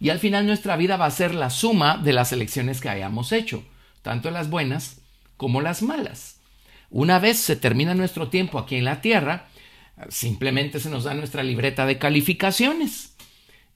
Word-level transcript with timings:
Y 0.00 0.08
al 0.08 0.18
final 0.18 0.46
nuestra 0.46 0.76
vida 0.76 0.96
va 0.96 1.06
a 1.06 1.10
ser 1.12 1.34
la 1.34 1.50
suma 1.50 1.98
de 1.98 2.12
las 2.12 2.32
elecciones 2.32 2.80
que 2.80 2.88
hayamos 2.88 3.30
hecho, 3.30 3.62
tanto 4.02 4.32
las 4.32 4.50
buenas 4.50 5.02
como 5.36 5.60
las 5.60 5.82
malas. 5.82 6.39
Una 6.90 7.18
vez 7.18 7.38
se 7.38 7.56
termina 7.56 7.94
nuestro 7.94 8.28
tiempo 8.28 8.58
aquí 8.58 8.76
en 8.76 8.84
la 8.84 9.00
Tierra, 9.00 9.48
simplemente 10.08 10.80
se 10.80 10.90
nos 10.90 11.04
da 11.04 11.14
nuestra 11.14 11.42
libreta 11.42 11.86
de 11.86 11.98
calificaciones. 11.98 13.16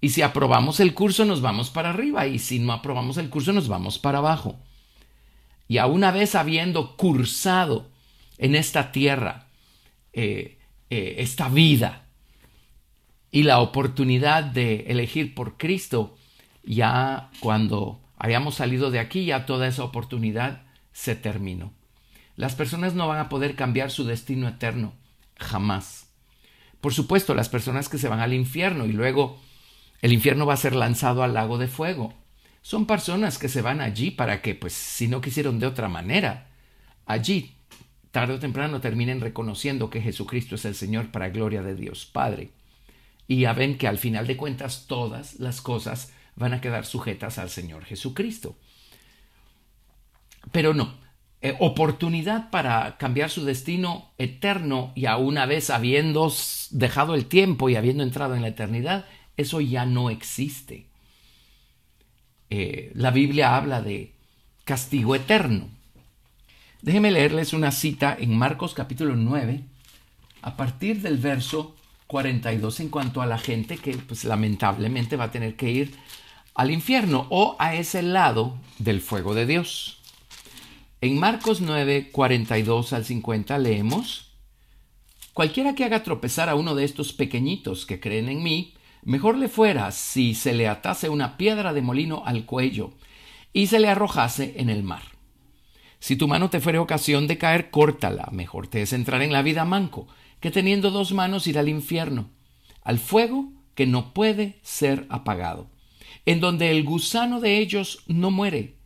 Y 0.00 0.10
si 0.10 0.22
aprobamos 0.22 0.80
el 0.80 0.92
curso 0.92 1.24
nos 1.24 1.40
vamos 1.40 1.70
para 1.70 1.90
arriba 1.90 2.26
y 2.26 2.38
si 2.38 2.58
no 2.58 2.72
aprobamos 2.72 3.16
el 3.16 3.30
curso 3.30 3.52
nos 3.52 3.68
vamos 3.68 3.98
para 3.98 4.18
abajo. 4.18 4.58
Y 5.68 5.78
a 5.78 5.86
una 5.86 6.10
vez 6.10 6.34
habiendo 6.34 6.96
cursado 6.96 7.88
en 8.36 8.54
esta 8.54 8.92
tierra 8.92 9.46
eh, 10.12 10.58
eh, 10.90 11.16
esta 11.18 11.48
vida 11.48 12.06
y 13.30 13.44
la 13.44 13.60
oportunidad 13.60 14.44
de 14.44 14.84
elegir 14.88 15.34
por 15.34 15.56
Cristo, 15.56 16.16
ya 16.62 17.30
cuando 17.40 18.00
hayamos 18.18 18.56
salido 18.56 18.90
de 18.90 18.98
aquí, 18.98 19.24
ya 19.24 19.46
toda 19.46 19.66
esa 19.66 19.84
oportunidad 19.84 20.62
se 20.92 21.16
terminó. 21.16 21.72
Las 22.36 22.54
personas 22.54 22.94
no 22.94 23.06
van 23.06 23.18
a 23.18 23.28
poder 23.28 23.54
cambiar 23.54 23.90
su 23.90 24.04
destino 24.04 24.48
eterno, 24.48 24.94
jamás. 25.36 26.08
Por 26.80 26.92
supuesto, 26.92 27.34
las 27.34 27.48
personas 27.48 27.88
que 27.88 27.98
se 27.98 28.08
van 28.08 28.20
al 28.20 28.34
infierno 28.34 28.86
y 28.86 28.92
luego 28.92 29.40
el 30.02 30.12
infierno 30.12 30.45
va 30.45 30.55
a 30.55 30.58
ser 30.58 30.74
lanzado 30.74 31.22
al 31.22 31.34
lago 31.34 31.58
de 31.58 31.68
fuego. 31.68 32.12
Son 32.61 32.86
personas 32.86 33.39
que 33.39 33.48
se 33.48 33.62
van 33.62 33.80
allí 33.80 34.11
para 34.11 34.42
que, 34.42 34.55
pues, 34.55 34.72
si 34.72 35.08
no 35.08 35.20
quisieron 35.20 35.58
de 35.58 35.67
otra 35.67 35.89
manera, 35.89 36.48
allí, 37.06 37.56
tarde 38.11 38.34
o 38.34 38.39
temprano, 38.39 38.80
terminen 38.80 39.20
reconociendo 39.20 39.90
que 39.90 40.01
Jesucristo 40.02 40.56
es 40.56 40.64
el 40.64 40.74
Señor 40.74 41.11
para 41.11 41.30
gloria 41.30 41.62
de 41.62 41.74
Dios 41.74 42.06
Padre. 42.06 42.51
Y 43.28 43.40
ya 43.40 43.52
ven 43.52 43.78
que 43.78 43.89
al 43.89 43.98
final 43.98 44.27
de 44.27 44.36
cuentas 44.36 44.86
todas 44.86 45.40
las 45.40 45.61
cosas 45.61 46.12
van 46.36 46.52
a 46.52 46.61
quedar 46.61 46.84
sujetas 46.84 47.39
al 47.39 47.48
Señor 47.48 47.84
Jesucristo. 47.84 48.56
Pero 50.52 50.74
no, 50.74 50.95
eh, 51.44 51.56
oportunidad 51.58 52.48
para 52.48 52.96
cambiar 52.96 53.28
su 53.28 53.44
destino 53.44 54.12
eterno 54.16 54.92
y 54.94 55.05
a 55.05 55.18
una 55.18 55.44
vez 55.44 55.68
habiendo 55.68 56.32
dejado 56.70 57.14
el 57.14 57.27
tiempo 57.27 57.68
y 57.68 57.77
habiendo 57.77 58.02
entrado 58.02 58.34
en 58.34 58.40
la 58.40 58.48
eternidad, 58.48 59.05
eso 59.36 59.60
ya 59.60 59.84
no 59.84 60.08
existe. 60.08 60.86
Eh, 62.48 62.92
la 62.94 63.10
Biblia 63.10 63.56
habla 63.56 63.83
de 63.83 64.14
castigo 64.64 65.14
eterno. 65.14 65.68
Déjenme 66.80 67.10
leerles 67.10 67.52
una 67.52 67.72
cita 67.72 68.16
en 68.18 68.38
Marcos 68.38 68.72
capítulo 68.72 69.14
9, 69.14 69.60
a 70.40 70.56
partir 70.56 71.02
del 71.02 71.18
verso 71.18 71.77
42 72.06 72.80
en 72.80 72.88
cuanto 72.88 73.20
a 73.20 73.27
la 73.27 73.36
gente 73.36 73.77
que 73.77 73.98
pues, 73.98 74.24
lamentablemente 74.24 75.16
va 75.16 75.24
a 75.24 75.30
tener 75.30 75.56
que 75.56 75.70
ir 75.70 75.94
al 76.54 76.70
infierno 76.70 77.27
o 77.28 77.54
a 77.58 77.74
ese 77.74 78.00
lado 78.00 78.56
del 78.78 79.02
fuego 79.02 79.34
de 79.34 79.44
Dios. 79.44 80.00
En 81.04 81.18
Marcos 81.18 81.60
9, 81.60 82.08
42 82.12 82.94
al 82.94 83.04
50 83.04 83.58
leemos, 83.58 84.32
Cualquiera 85.34 85.74
que 85.74 85.84
haga 85.84 86.02
tropezar 86.02 86.48
a 86.48 86.54
uno 86.54 86.74
de 86.74 86.84
estos 86.84 87.12
pequeñitos 87.12 87.84
que 87.84 88.00
creen 88.00 88.30
en 88.30 88.42
mí, 88.42 88.72
mejor 89.02 89.36
le 89.36 89.48
fuera 89.48 89.90
si 89.90 90.34
se 90.34 90.54
le 90.54 90.66
atase 90.66 91.10
una 91.10 91.36
piedra 91.36 91.74
de 91.74 91.82
molino 91.82 92.22
al 92.24 92.46
cuello 92.46 92.94
y 93.52 93.66
se 93.66 93.80
le 93.80 93.88
arrojase 93.88 94.54
en 94.56 94.70
el 94.70 94.82
mar. 94.82 95.02
Si 95.98 96.16
tu 96.16 96.26
mano 96.26 96.48
te 96.48 96.60
fuere 96.60 96.78
ocasión 96.78 97.26
de 97.26 97.36
caer, 97.36 97.68
córtala, 97.70 98.30
mejor 98.32 98.68
te 98.68 98.80
es 98.80 98.94
entrar 98.94 99.20
en 99.20 99.32
la 99.34 99.42
vida 99.42 99.66
manco, 99.66 100.08
que 100.40 100.50
teniendo 100.50 100.90
dos 100.90 101.12
manos 101.12 101.46
ir 101.46 101.58
al 101.58 101.68
infierno, 101.68 102.30
al 102.82 102.98
fuego 102.98 103.52
que 103.74 103.86
no 103.86 104.14
puede 104.14 104.58
ser 104.62 105.06
apagado, 105.10 105.68
en 106.24 106.40
donde 106.40 106.70
el 106.70 106.82
gusano 106.82 107.40
de 107.40 107.58
ellos 107.58 108.04
no 108.06 108.30
muere, 108.30 108.78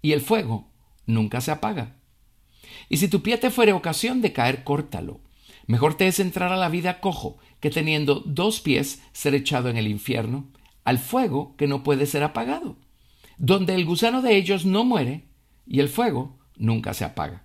y 0.00 0.12
el 0.12 0.22
fuego 0.22 0.70
nunca 1.06 1.40
se 1.40 1.50
apaga. 1.50 1.96
Y 2.88 2.98
si 2.98 3.08
tu 3.08 3.22
pie 3.22 3.38
te 3.38 3.50
fuere 3.50 3.72
ocasión 3.72 4.20
de 4.20 4.32
caer, 4.32 4.64
córtalo. 4.64 5.20
Mejor 5.66 5.94
te 5.94 6.06
es 6.06 6.20
entrar 6.20 6.52
a 6.52 6.56
la 6.56 6.68
vida 6.68 7.00
cojo 7.00 7.38
que 7.60 7.70
teniendo 7.70 8.20
dos 8.20 8.60
pies 8.60 9.02
ser 9.12 9.34
echado 9.34 9.68
en 9.68 9.76
el 9.76 9.88
infierno, 9.88 10.46
al 10.84 10.98
fuego 10.98 11.56
que 11.56 11.66
no 11.66 11.82
puede 11.82 12.06
ser 12.06 12.22
apagado, 12.22 12.76
donde 13.38 13.74
el 13.74 13.84
gusano 13.84 14.22
de 14.22 14.36
ellos 14.36 14.64
no 14.64 14.84
muere 14.84 15.24
y 15.66 15.80
el 15.80 15.88
fuego 15.88 16.38
nunca 16.56 16.94
se 16.94 17.04
apaga. 17.04 17.44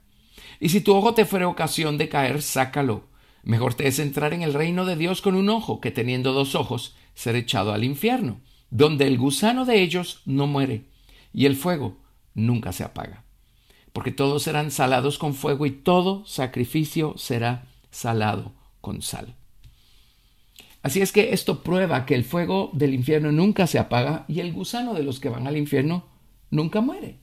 Y 0.60 0.70
si 0.70 0.82
tu 0.82 0.94
ojo 0.94 1.16
te 1.16 1.26
fuere 1.26 1.46
ocasión 1.46 1.98
de 1.98 2.10
caer, 2.10 2.44
sácalo. 2.44 3.10
Mejor 3.44 3.74
te 3.74 3.88
es 3.88 3.98
entrar 3.98 4.34
en 4.34 4.44
el 4.44 4.54
reino 4.54 4.86
de 4.86 4.96
Dios 4.96 5.22
con 5.22 5.34
un 5.34 5.50
ojo 5.50 5.82
que 5.82 5.90
teniendo 5.90 6.34
dos 6.34 6.54
ojos 6.54 6.96
ser 7.16 7.36
echado 7.36 7.74
al 7.74 7.84
infierno, 7.84 8.42
donde 8.70 9.08
el 9.08 9.18
gusano 9.18 9.66
de 9.66 9.82
ellos 9.82 10.22
no 10.26 10.46
muere 10.46 10.86
y 11.34 11.48
el 11.48 11.56
fuego 11.56 11.98
nunca 12.36 12.72
se 12.72 12.84
apaga 12.84 13.24
porque 13.94 14.12
todos 14.12 14.44
serán 14.44 14.72
salados 14.72 15.18
con 15.18 15.34
fuego 15.34 15.66
y 15.66 15.72
todo 15.72 16.26
sacrificio 16.26 17.16
será 17.18 17.68
salado 17.90 18.54
con 18.80 19.02
sal. 19.02 19.36
Así 20.84 21.02
es 21.02 21.12
que 21.12 21.34
esto 21.34 21.62
prueba 21.62 22.06
que 22.06 22.16
el 22.16 22.24
fuego 22.24 22.72
del 22.74 22.94
infierno 22.94 23.32
nunca 23.32 23.68
se 23.68 23.78
apaga 23.78 24.26
y 24.28 24.40
el 24.40 24.52
gusano 24.52 24.94
de 24.94 25.04
los 25.04 25.20
que 25.20 25.30
van 25.30 25.46
al 25.46 25.58
infierno 25.58 26.06
nunca 26.50 26.82
muere. 26.82 27.20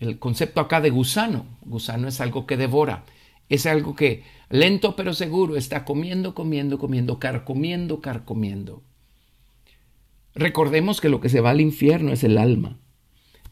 El 0.00 0.18
concepto 0.18 0.60
acá 0.60 0.80
de 0.80 0.90
gusano, 0.90 1.46
gusano 1.62 2.08
es 2.08 2.20
algo 2.20 2.46
que 2.46 2.56
devora, 2.56 3.04
es 3.48 3.66
algo 3.66 3.94
que 3.94 4.24
lento 4.50 4.96
pero 4.96 5.14
seguro 5.14 5.56
está 5.56 5.84
comiendo, 5.84 6.34
comiendo, 6.34 6.78
comiendo, 6.78 7.18
carcomiendo, 7.18 8.00
carcomiendo. 8.00 8.82
Recordemos 10.34 11.00
que 11.00 11.08
lo 11.08 11.20
que 11.20 11.28
se 11.28 11.40
va 11.40 11.50
al 11.50 11.60
infierno 11.60 12.12
es 12.12 12.24
el 12.24 12.36
alma. 12.36 12.78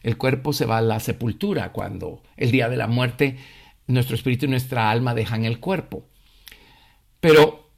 El 0.05 0.17
cuerpo 0.17 0.53
se 0.53 0.67
va 0.67 0.77
a 0.77 0.81
la 0.81 0.99
sepultura 0.99 1.71
cuando 1.71 2.21
el 2.37 2.51
día 2.51 2.69
de 2.69 2.77
la 2.77 2.85
muerte 2.85 3.37
nuestro 3.87 4.15
espíritu 4.15 4.45
y 4.45 4.49
nuestra 4.49 4.91
alma 4.91 5.15
dejan 5.15 5.45
el 5.45 5.59
cuerpo. 5.59 6.07
Pero 7.19 7.71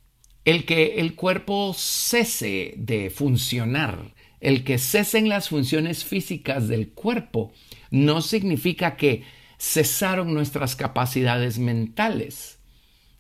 el 0.44 0.66
que 0.66 1.00
el 1.00 1.16
cuerpo 1.16 1.74
cese 1.74 2.74
de 2.76 3.12
funcionar, 3.12 4.14
el 4.42 4.66
que 4.66 4.78
cesen 4.78 5.30
las 5.30 5.48
funciones 5.48 6.04
físicas 6.04 6.68
del 6.68 6.90
cuerpo, 6.90 7.54
no 7.92 8.20
significa 8.22 8.98
que 8.98 9.24
cesaron 9.58 10.34
nuestras 10.34 10.76
capacidades 10.76 11.60
mentales. 11.60 12.60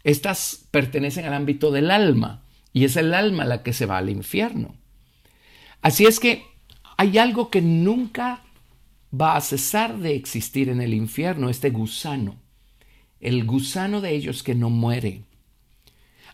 Estas 0.04 0.68
pertenecen 0.69 1.24
al 1.24 1.33
ámbito 1.33 1.71
del 1.71 1.92
alma 1.92 2.44
y 2.74 2.83
es 2.83 2.98
el 2.98 3.13
alma 3.13 3.45
la 3.45 3.63
que 3.63 3.71
se 3.71 3.86
va 3.86 4.00
al 4.00 4.09
infierno. 4.09 4.75
Así 5.81 6.06
es 6.06 6.19
que 6.19 6.44
hay 6.98 7.18
algo 7.19 7.50
que 7.50 7.62
nunca 7.62 8.44
va 9.19 9.35
a 9.35 9.41
cesar 9.41 9.97
de 9.99 10.15
existir 10.15 10.69
en 10.69 10.81
el 10.81 10.93
infierno 10.93 11.49
este 11.49 11.69
gusano, 11.69 12.35
el 13.19 13.45
gusano 13.45 14.01
de 14.01 14.15
ellos 14.15 14.43
que 14.43 14.55
no 14.55 14.69
muere. 14.69 15.23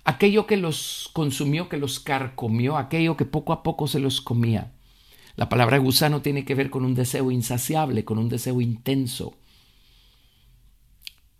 aquello 0.05 0.45
que 0.45 0.57
los 0.57 1.09
consumió, 1.13 1.69
que 1.69 1.77
los 1.77 1.99
carcomió, 1.99 2.77
aquello 2.77 3.15
que 3.15 3.25
poco 3.25 3.53
a 3.53 3.63
poco 3.63 3.87
se 3.87 3.99
los 3.99 4.19
comía. 4.19 4.73
La 5.35 5.49
palabra 5.49 5.77
gusano 5.77 6.21
tiene 6.21 6.45
que 6.45 6.55
ver 6.55 6.69
con 6.69 6.83
un 6.85 6.93
deseo 6.93 7.31
insaciable, 7.31 8.03
con 8.03 8.17
un 8.19 8.29
deseo 8.29 8.59
intenso. 8.61 9.37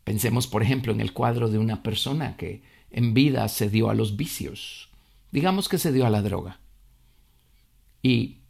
Pensemos, 0.03 0.47
por 0.47 0.63
ejemplo, 0.63 0.93
en 0.93 1.01
el 1.01 1.13
cuadro 1.13 1.49
de 1.49 1.59
una 1.59 1.83
persona 1.83 2.37
que 2.37 2.63
en 2.89 3.13
vida 3.13 3.47
se 3.49 3.69
dio 3.69 3.89
a 3.89 3.95
los 3.95 4.15
vicios. 4.15 4.89
Digamos 5.31 5.67
que 5.67 5.77
se 5.77 5.91
dio 5.91 6.05
a 6.05 6.09
la 6.09 6.21
droga. 6.21 6.59
Y 8.01 8.42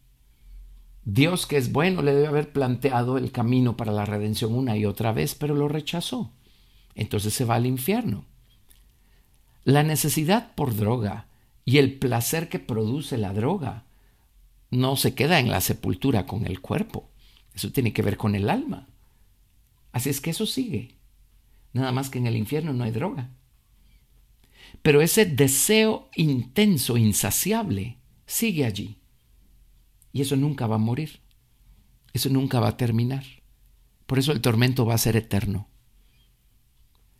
Dios, 1.05 1.45
que 1.45 1.57
es 1.57 1.71
bueno, 1.71 2.01
le 2.01 2.13
debe 2.13 2.27
haber 2.27 2.51
planteado 2.53 3.17
el 3.17 3.31
camino 3.31 3.75
para 3.75 3.91
la 3.91 4.05
redención 4.05 4.55
una 4.55 4.77
y 4.77 4.85
otra 4.85 5.11
vez, 5.11 5.35
pero 5.35 5.55
lo 5.55 5.67
rechazó. 5.67 6.31
Entonces 6.95 7.33
se 7.33 7.45
va 7.45 7.55
al 7.55 7.65
infierno. 7.65 8.25
La 9.65 9.83
necesidad 9.83 10.53
por 10.55 10.75
droga 10.75 11.27
y 11.65 11.77
el 11.77 11.97
placer 11.97 12.49
que 12.49 12.59
produce 12.59 13.17
la 13.17 13.33
droga 13.33 13.85
no 14.69 14.95
se 14.95 15.13
queda 15.13 15.39
en 15.39 15.49
la 15.49 15.61
sepultura 15.61 16.25
con 16.25 16.45
el 16.45 16.61
cuerpo. 16.61 17.09
Eso 17.53 17.71
tiene 17.71 17.93
que 17.93 18.01
ver 18.01 18.17
con 18.17 18.35
el 18.35 18.49
alma. 18.49 18.87
Así 19.91 20.09
es 20.09 20.21
que 20.21 20.31
eso 20.31 20.45
sigue. 20.45 20.97
Nada 21.73 21.91
más 21.91 22.09
que 22.09 22.19
en 22.19 22.27
el 22.27 22.35
infierno 22.35 22.73
no 22.73 22.83
hay 22.83 22.91
droga. 22.91 23.29
Pero 24.81 25.01
ese 25.01 25.25
deseo 25.25 26.09
intenso, 26.15 26.97
insaciable, 26.97 27.97
sigue 28.25 28.65
allí. 28.65 29.02
Y 30.13 30.21
eso 30.21 30.37
nunca 30.37 30.67
va 30.67 30.75
a 30.75 30.79
morir. 30.79 31.19
Eso 32.13 32.29
nunca 32.29 32.59
va 32.59 32.69
a 32.69 32.77
terminar. 32.77 33.25
Por 34.05 34.19
eso 34.19 34.31
el 34.31 34.41
tormento 34.41 34.85
va 34.85 34.93
a 34.93 34.99
ser 34.99 35.17
eterno. 35.17 35.67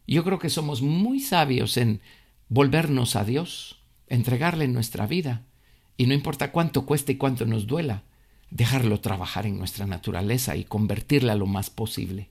Yo 0.08 0.24
creo 0.24 0.40
que 0.40 0.50
somos 0.50 0.82
muy 0.82 1.20
sabios 1.20 1.78
en 1.78 2.02
volvernos 2.50 3.16
a 3.16 3.26
Dios, 3.26 3.82
entregarle 4.08 4.68
nuestra 4.68 5.08
vida, 5.08 5.46
y 5.98 6.06
no 6.06 6.14
importa 6.14 6.52
cuánto 6.52 6.86
cueste 6.86 7.14
y 7.14 7.18
cuánto 7.18 7.46
nos 7.46 7.68
duela, 7.68 8.04
dejarlo 8.50 9.00
trabajar 9.00 9.48
en 9.48 9.58
nuestra 9.58 9.88
naturaleza 9.88 10.56
y 10.56 10.66
convertirla 10.66 11.36
lo 11.36 11.48
más 11.48 11.70
posible. 11.70 12.30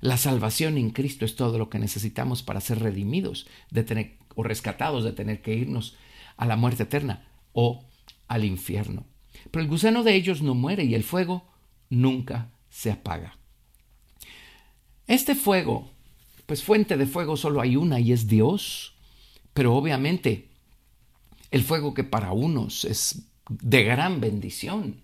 La 0.00 0.16
salvación 0.16 0.78
en 0.78 0.90
Cristo 0.90 1.24
es 1.24 1.36
todo 1.36 1.58
lo 1.58 1.70
que 1.70 1.78
necesitamos 1.78 2.42
para 2.42 2.60
ser 2.60 2.80
redimidos 2.80 3.46
de 3.70 3.84
tener, 3.84 4.18
o 4.34 4.42
rescatados 4.42 5.04
de 5.04 5.12
tener 5.12 5.42
que 5.42 5.54
irnos 5.54 5.96
a 6.36 6.46
la 6.46 6.56
muerte 6.56 6.84
eterna 6.84 7.28
o 7.52 7.84
al 8.28 8.44
infierno. 8.44 9.06
Pero 9.50 9.62
el 9.62 9.68
gusano 9.68 10.02
de 10.02 10.14
ellos 10.14 10.42
no 10.42 10.54
muere 10.54 10.84
y 10.84 10.94
el 10.94 11.04
fuego 11.04 11.46
nunca 11.90 12.50
se 12.68 12.90
apaga. 12.90 13.36
Este 15.06 15.34
fuego, 15.34 15.90
pues 16.46 16.62
fuente 16.62 16.96
de 16.96 17.06
fuego 17.06 17.36
solo 17.36 17.60
hay 17.60 17.76
una 17.76 18.00
y 18.00 18.12
es 18.12 18.26
Dios, 18.26 18.94
pero 19.54 19.74
obviamente 19.74 20.48
el 21.50 21.62
fuego 21.62 21.94
que 21.94 22.04
para 22.04 22.32
unos 22.32 22.84
es 22.84 23.28
de 23.48 23.84
gran 23.84 24.20
bendición 24.20 25.02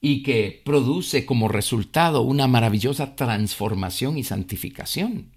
y 0.00 0.22
que 0.22 0.62
produce 0.64 1.26
como 1.26 1.48
resultado 1.48 2.22
una 2.22 2.46
maravillosa 2.46 3.16
transformación 3.16 4.18
y 4.18 4.24
santificación. 4.24 5.32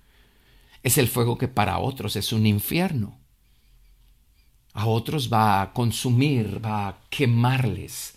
Es 0.83 0.97
el 0.97 1.07
fuego 1.07 1.37
que 1.37 1.47
para 1.47 1.79
otros 1.79 2.15
es 2.15 2.31
un 2.31 2.45
infierno 2.45 3.17
a 4.77 4.85
otros 4.85 5.33
va 5.33 5.63
a 5.63 5.73
consumir, 5.73 6.63
va 6.63 6.87
a 6.87 6.97
quemarles 7.09 8.13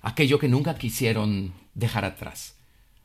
aquello 0.00 0.38
que 0.38 0.48
nunca 0.48 0.78
quisieron 0.78 1.52
dejar 1.74 2.06
atrás, 2.06 2.54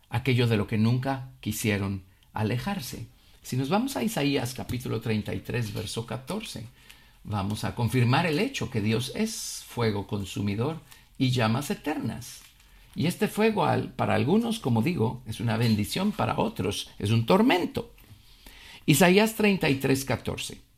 aquello 0.10 0.48
de 0.48 0.56
lo 0.56 0.66
que 0.66 0.78
nunca 0.78 1.28
quisieron 1.42 2.04
alejarse. 2.32 3.06
Si 3.44 3.58
nos 3.58 3.68
vamos 3.68 3.98
a 3.98 4.04
Isaías 4.04 4.54
capítulo 4.54 5.02
33, 5.02 5.74
verso 5.74 6.06
14, 6.06 6.64
vamos 7.26 7.66
a 7.66 7.76
confirmar 7.76 8.26
el 8.26 8.40
hecho 8.40 8.70
que 8.70 8.80
Dios 8.80 9.12
es 9.14 9.66
fuego 9.68 10.08
consumidor 10.08 10.80
y 11.18 11.32
llamas 11.32 11.72
eternas. 11.72 12.44
Y 12.96 13.08
este 13.08 13.28
fuego 13.28 13.68
para 13.98 14.16
algunos, 14.16 14.60
como 14.60 14.82
digo, 14.82 15.22
es 15.28 15.42
una 15.42 15.58
bendición, 15.58 16.14
para 16.14 16.40
otros 16.40 16.90
es 16.98 17.12
un 17.12 17.26
tormento. 17.26 17.92
Isaías 18.86 19.36
33, 19.36 20.06
14. 20.06 20.69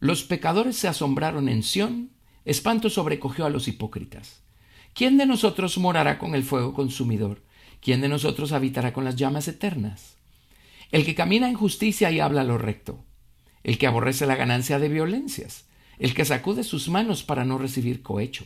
Los 0.00 0.22
pecadores 0.22 0.76
se 0.76 0.86
asombraron 0.86 1.48
en 1.48 1.64
Sión, 1.64 2.10
espanto 2.44 2.88
sobrecogió 2.88 3.46
a 3.46 3.50
los 3.50 3.66
hipócritas. 3.66 4.42
¿Quién 4.94 5.18
de 5.18 5.26
nosotros 5.26 5.76
morará 5.76 6.18
con 6.18 6.36
el 6.36 6.44
fuego 6.44 6.72
consumidor? 6.72 7.42
¿Quién 7.80 8.00
de 8.00 8.08
nosotros 8.08 8.52
habitará 8.52 8.92
con 8.92 9.04
las 9.04 9.16
llamas 9.16 9.48
eternas? 9.48 10.16
El 10.92 11.04
que 11.04 11.16
camina 11.16 11.48
en 11.48 11.54
justicia 11.54 12.10
y 12.12 12.20
habla 12.20 12.44
lo 12.44 12.58
recto, 12.58 13.04
el 13.64 13.76
que 13.76 13.88
aborrece 13.88 14.24
la 14.26 14.36
ganancia 14.36 14.78
de 14.78 14.88
violencias, 14.88 15.66
el 15.98 16.14
que 16.14 16.24
sacude 16.24 16.62
sus 16.62 16.88
manos 16.88 17.24
para 17.24 17.44
no 17.44 17.58
recibir 17.58 18.02
cohecho, 18.02 18.44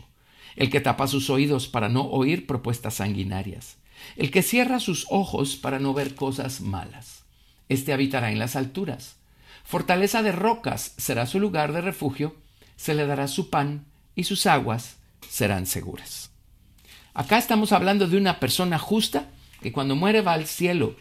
el 0.56 0.70
que 0.70 0.80
tapa 0.80 1.06
sus 1.06 1.28
oídos 1.28 1.68
para 1.68 1.90
no 1.90 2.02
oír 2.06 2.46
propuestas 2.46 2.94
sanguinarias, 2.94 3.76
el 4.16 4.30
que 4.30 4.42
cierra 4.42 4.80
sus 4.80 5.06
ojos 5.10 5.56
para 5.56 5.78
no 5.78 5.92
ver 5.92 6.14
cosas 6.14 6.62
malas. 6.62 7.24
Este 7.68 7.92
habitará 7.92 8.32
en 8.32 8.38
las 8.38 8.56
alturas 8.56 9.21
Fortaleza 9.64 10.22
de 10.22 10.32
rocas 10.32 10.94
será 10.96 11.26
su 11.26 11.40
lugar 11.40 11.72
de 11.72 11.80
refugio, 11.80 12.36
se 12.76 12.94
le 12.94 13.06
dará 13.06 13.28
su 13.28 13.50
pan 13.50 13.86
y 14.14 14.24
sus 14.24 14.46
aguas 14.46 14.96
serán 15.28 15.66
seguras. 15.66 16.30
Acá 17.14 17.38
estamos 17.38 17.72
hablando 17.72 18.08
de 18.08 18.16
una 18.16 18.40
persona 18.40 18.78
justa 18.78 19.28
que 19.60 19.72
cuando 19.72 19.96
muere 19.96 20.22
va 20.22 20.32
al 20.32 20.46
cielo 20.46 20.96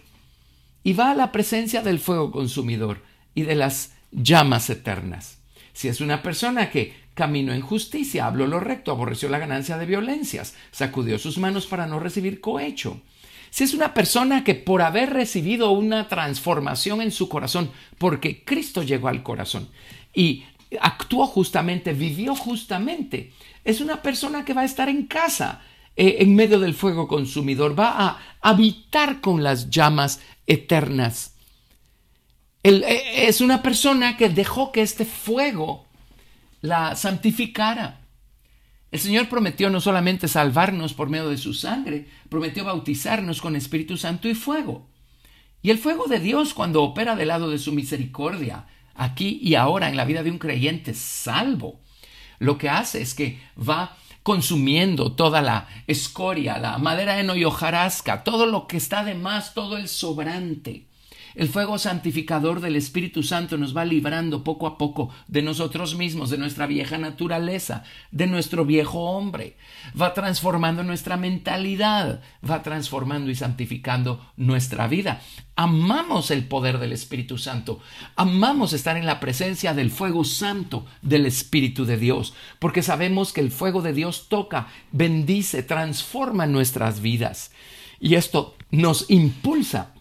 y 0.84 0.94
va 0.94 1.12
a 1.12 1.16
la 1.16 1.31
presencia 1.31 1.81
del 1.81 2.00
fuego 2.00 2.31
consumidor 2.31 3.02
y 3.34 3.44
de 3.44 3.56
las 3.56 3.94
llamas 4.12 4.69
eternas. 4.69 5.40
Si 5.74 5.88
es 5.88 6.02
una 6.02 6.22
persona 6.22 6.69
que 6.69 6.94
caminó 7.13 7.54
en 7.54 7.62
justicia, 7.62 8.25
habló 8.25 8.48
lo 8.48 8.60
recto, 8.60 8.92
aborreció 8.92 9.30
la 9.30 9.40
ganancia 9.40 9.78
de 9.78 9.86
violencias, 9.86 10.56
sacudió 10.72 11.18
sus 11.18 11.38
manos 11.38 11.66
para 11.68 11.88
no 11.88 12.00
recibir 12.00 12.42
cohecho, 12.42 13.02
si 13.51 13.65
es 13.65 13.74
una 13.74 13.94
persona 13.94 14.44
que 14.45 14.56
por 14.56 14.81
haber 14.81 15.12
recibido 15.12 15.71
una 15.71 16.07
transformación 16.07 17.01
en 17.01 17.12
su 17.12 17.27
corazón, 17.30 17.69
porque 17.98 18.44
Cristo 18.44 18.81
llegó 18.81 19.09
al 19.09 19.24
corazón 19.24 19.68
y 20.13 20.45
actuó 20.80 21.27
justamente, 21.27 21.92
vivió 21.94 22.33
justamente, 22.33 23.33
es 23.65 23.81
una 23.81 24.01
persona 24.01 24.45
que 24.45 24.53
va 24.53 24.62
a 24.62 24.65
estar 24.65 24.88
en 24.88 25.06
casa 25.06 25.62
eh, 25.98 26.18
en 26.19 26.33
medio 26.33 26.59
del 26.59 26.74
fuego 26.74 27.09
consumidor, 27.09 27.77
va 27.77 28.00
a 28.00 28.19
habitar 28.42 29.19
con 29.19 29.44
las 29.44 29.69
llamas 29.69 30.21
eternas. 30.48 31.36
Eh, 32.63 33.27
es 33.27 33.41
una 33.41 33.62
persona 33.62 34.15
que 34.15 34.29
dejó 34.29 34.72
que 34.72 34.81
este 34.81 35.03
fuego 35.03 35.86
la 36.62 36.96
santificara. 36.96 38.00
El 38.91 39.00
Señor 39.00 39.29
prometió 39.29 39.69
no 39.69 39.79
solamente 39.79 40.27
salvarnos 40.27 40.93
por 40.93 41.10
medio 41.10 41.29
de 41.29 41.38
su 41.38 41.53
sangre, 41.53 42.07
prometió 42.27 42.65
bautizarnos 42.65 43.41
con 43.41 43.55
Espíritu 43.55 43.95
Santo 43.95 44.27
y 44.27 44.36
fuego. 44.36 44.89
Y 45.62 45.69
el 45.69 45.77
fuego 45.77 46.07
de 46.07 46.19
Dios, 46.19 46.53
cuando 46.53 46.83
opera 46.83 47.15
del 47.15 47.29
lado 47.29 47.50
de 47.50 47.57
su 47.57 47.71
misericordia, 47.71 48.65
aquí 48.93 49.39
y 49.41 49.55
ahora 49.55 49.89
en 49.89 49.95
la 49.95 50.05
vida 50.05 50.24
de 50.24 50.31
un 50.31 50.39
creyente 50.39 50.93
salvo, 50.93 51.79
lo 52.39 52.57
que 52.57 52.69
hace 52.69 53.01
es 53.01 53.13
que 53.13 53.39
va 53.57 53.95
consumiendo 54.24 55.13
toda 55.13 55.41
la 55.41 55.67
escoria, 55.88 56.57
la 56.57 56.77
madera 56.77 57.15
de 57.15 57.38
y 57.38 57.45
hojarasca, 57.45 58.24
todo 58.24 58.45
lo 58.45 58.67
que 58.67 58.77
está 58.77 59.03
de 59.03 59.15
más, 59.15 59.53
todo 59.53 59.77
el 59.77 59.88
sobrante. 59.88 60.88
El 61.33 61.47
fuego 61.47 61.77
santificador 61.77 62.59
del 62.59 62.75
Espíritu 62.75 63.23
Santo 63.23 63.57
nos 63.57 63.75
va 63.75 63.85
librando 63.85 64.43
poco 64.43 64.67
a 64.67 64.77
poco 64.77 65.09
de 65.27 65.41
nosotros 65.41 65.95
mismos, 65.95 66.29
de 66.29 66.38
nuestra 66.38 66.67
vieja 66.67 66.97
naturaleza, 66.97 67.83
de 68.11 68.27
nuestro 68.27 68.65
viejo 68.65 69.00
hombre. 69.00 69.55
Va 70.00 70.13
transformando 70.13 70.83
nuestra 70.83 71.15
mentalidad, 71.15 72.21
va 72.47 72.63
transformando 72.63 73.31
y 73.31 73.35
santificando 73.35 74.25
nuestra 74.35 74.88
vida. 74.88 75.21
Amamos 75.55 76.31
el 76.31 76.45
poder 76.45 76.79
del 76.79 76.91
Espíritu 76.91 77.38
Santo, 77.38 77.79
amamos 78.15 78.73
estar 78.73 78.97
en 78.97 79.05
la 79.05 79.19
presencia 79.19 79.73
del 79.73 79.91
fuego 79.91 80.23
santo 80.23 80.85
del 81.01 81.25
Espíritu 81.25 81.85
de 81.85 81.97
Dios, 81.97 82.33
porque 82.59 82.81
sabemos 82.81 83.31
que 83.31 83.41
el 83.41 83.51
fuego 83.51 83.81
de 83.81 83.93
Dios 83.93 84.27
toca, 84.27 84.67
bendice, 84.91 85.61
transforma 85.63 86.45
nuestras 86.45 87.01
vidas. 87.01 87.51
Y 88.00 88.15
esto 88.15 88.55
nos 88.71 89.09
impulsa 89.09 89.93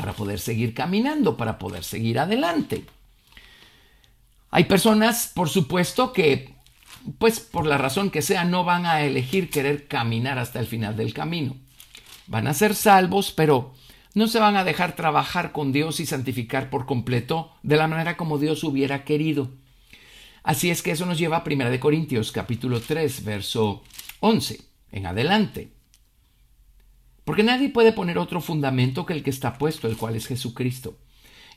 para 0.00 0.14
poder 0.14 0.40
seguir 0.40 0.72
caminando, 0.72 1.36
para 1.36 1.58
poder 1.58 1.84
seguir 1.84 2.18
adelante. 2.18 2.84
Hay 4.50 4.64
personas, 4.64 5.30
por 5.34 5.50
supuesto, 5.50 6.14
que, 6.14 6.54
pues 7.18 7.38
por 7.38 7.66
la 7.66 7.76
razón 7.76 8.10
que 8.10 8.22
sea, 8.22 8.44
no 8.44 8.64
van 8.64 8.86
a 8.86 9.02
elegir 9.02 9.50
querer 9.50 9.88
caminar 9.88 10.38
hasta 10.38 10.58
el 10.58 10.66
final 10.66 10.96
del 10.96 11.12
camino. 11.12 11.54
Van 12.28 12.46
a 12.46 12.54
ser 12.54 12.74
salvos, 12.74 13.30
pero 13.30 13.74
no 14.14 14.26
se 14.26 14.38
van 14.38 14.56
a 14.56 14.64
dejar 14.64 14.96
trabajar 14.96 15.52
con 15.52 15.70
Dios 15.70 16.00
y 16.00 16.06
santificar 16.06 16.70
por 16.70 16.86
completo 16.86 17.52
de 17.62 17.76
la 17.76 17.86
manera 17.86 18.16
como 18.16 18.38
Dios 18.38 18.64
hubiera 18.64 19.04
querido. 19.04 19.50
Así 20.42 20.70
es 20.70 20.80
que 20.80 20.92
eso 20.92 21.04
nos 21.04 21.18
lleva 21.18 21.36
a 21.36 21.44
1 21.46 21.78
Corintios 21.78 22.32
capítulo 22.32 22.80
3, 22.80 23.22
verso 23.22 23.82
11 24.20 24.62
en 24.92 25.04
adelante. 25.04 25.72
Porque 27.30 27.44
nadie 27.44 27.68
puede 27.68 27.92
poner 27.92 28.18
otro 28.18 28.40
fundamento 28.40 29.06
que 29.06 29.12
el 29.12 29.22
que 29.22 29.30
está 29.30 29.56
puesto, 29.56 29.86
el 29.86 29.96
cual 29.96 30.16
es 30.16 30.26
Jesucristo. 30.26 30.98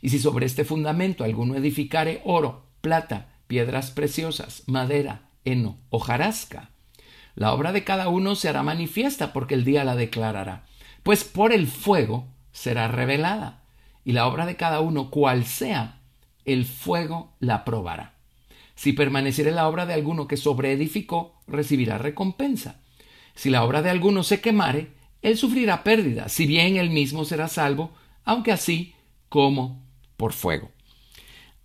Y 0.01 0.09
si 0.09 0.19
sobre 0.19 0.45
este 0.45 0.65
fundamento 0.65 1.23
alguno 1.23 1.55
edificare 1.55 2.21
oro, 2.25 2.67
plata, 2.81 3.33
piedras 3.47 3.89
preciosas, 3.89 4.61
madera, 4.67 5.29
heno, 5.45 5.79
hojarasca. 5.89 6.69
La 7.33 7.53
obra 7.53 7.71
de 7.71 7.83
cada 7.83 8.09
uno 8.09 8.35
se 8.35 8.49
hará 8.49 8.61
manifiesta 8.61 9.33
porque 9.33 9.55
el 9.55 9.63
día 9.63 9.83
la 9.83 9.95
declarará, 9.95 10.67
pues 11.01 11.23
por 11.23 11.51
el 11.51 11.65
fuego 11.65 12.27
será 12.51 12.87
revelada, 12.87 13.63
y 14.05 14.11
la 14.11 14.27
obra 14.27 14.45
de 14.45 14.55
cada 14.55 14.79
uno, 14.79 15.09
cual 15.09 15.43
sea, 15.43 16.01
el 16.45 16.65
fuego 16.65 17.33
la 17.39 17.65
probará. 17.65 18.13
Si 18.75 18.93
permaneciere 18.93 19.49
la 19.49 19.67
obra 19.67 19.87
de 19.87 19.95
alguno 19.95 20.27
que 20.27 20.37
sobreedificó, 20.37 21.41
recibirá 21.47 21.97
recompensa. 21.97 22.79
Si 23.33 23.49
la 23.49 23.63
obra 23.63 23.81
de 23.81 23.89
alguno 23.89 24.21
se 24.21 24.39
quemare, 24.39 25.01
él 25.23 25.37
sufrirá 25.37 25.83
pérdida, 25.83 26.29
si 26.29 26.45
bien 26.45 26.77
él 26.77 26.91
mismo 26.91 27.25
será 27.25 27.47
salvo, 27.47 27.91
aunque 28.23 28.51
así 28.51 28.93
como 29.29 29.83
por 30.17 30.33
fuego. 30.33 30.69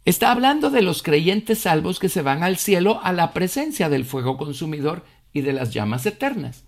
Está 0.05 0.31
hablando 0.31 0.71
de 0.71 0.81
los 0.81 1.03
creyentes 1.03 1.59
salvos 1.59 1.99
que 1.99 2.09
se 2.09 2.23
van 2.23 2.43
al 2.43 2.57
cielo 2.57 3.01
a 3.03 3.13
la 3.13 3.35
presencia 3.35 3.91
del 3.91 4.07
fuego 4.07 4.39
consumidor 4.39 5.05
y 5.35 5.43
de 5.43 5.53
las 5.53 5.75
llamas 5.75 6.07
eternas. 6.07 6.65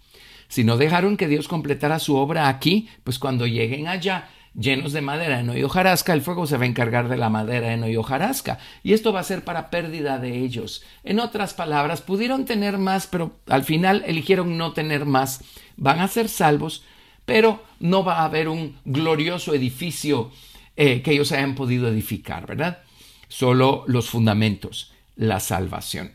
Si 0.48 0.64
no 0.64 0.76
dejaron 0.76 1.16
que 1.16 1.28
Dios 1.28 1.48
completara 1.48 2.00
su 2.00 2.16
obra 2.16 2.48
aquí, 2.48 2.88
pues 3.04 3.18
cuando 3.18 3.46
lleguen 3.46 3.88
allá 3.88 4.28
llenos 4.54 4.92
de 4.92 5.00
madera, 5.00 5.40
heno 5.40 5.56
y 5.56 5.62
hojarasca, 5.62 6.12
el 6.12 6.22
fuego 6.22 6.46
se 6.46 6.56
va 6.56 6.64
a 6.64 6.68
encargar 6.68 7.08
de 7.08 7.16
la 7.16 7.30
madera, 7.30 7.88
y 7.88 7.96
hojarasca, 7.96 8.58
y 8.82 8.92
esto 8.92 9.12
va 9.12 9.20
a 9.20 9.24
ser 9.24 9.44
para 9.44 9.70
pérdida 9.70 10.18
de 10.18 10.38
ellos. 10.38 10.82
En 11.04 11.20
otras 11.20 11.54
palabras, 11.54 12.02
pudieron 12.02 12.44
tener 12.44 12.78
más, 12.78 13.06
pero 13.06 13.36
al 13.48 13.64
final 13.64 14.02
eligieron 14.06 14.58
no 14.58 14.72
tener 14.72 15.04
más. 15.06 15.42
Van 15.80 15.98
a 16.00 16.08
ser 16.08 16.28
salvos, 16.28 16.84
pero 17.24 17.64
no 17.80 18.04
va 18.04 18.20
a 18.20 18.26
haber 18.26 18.48
un 18.48 18.76
glorioso 18.84 19.54
edificio 19.54 20.30
eh, 20.76 21.00
que 21.00 21.12
ellos 21.12 21.32
hayan 21.32 21.54
podido 21.54 21.88
edificar, 21.88 22.46
¿verdad? 22.46 22.82
Solo 23.28 23.84
los 23.86 24.10
fundamentos, 24.10 24.92
la 25.16 25.40
salvación. 25.40 26.12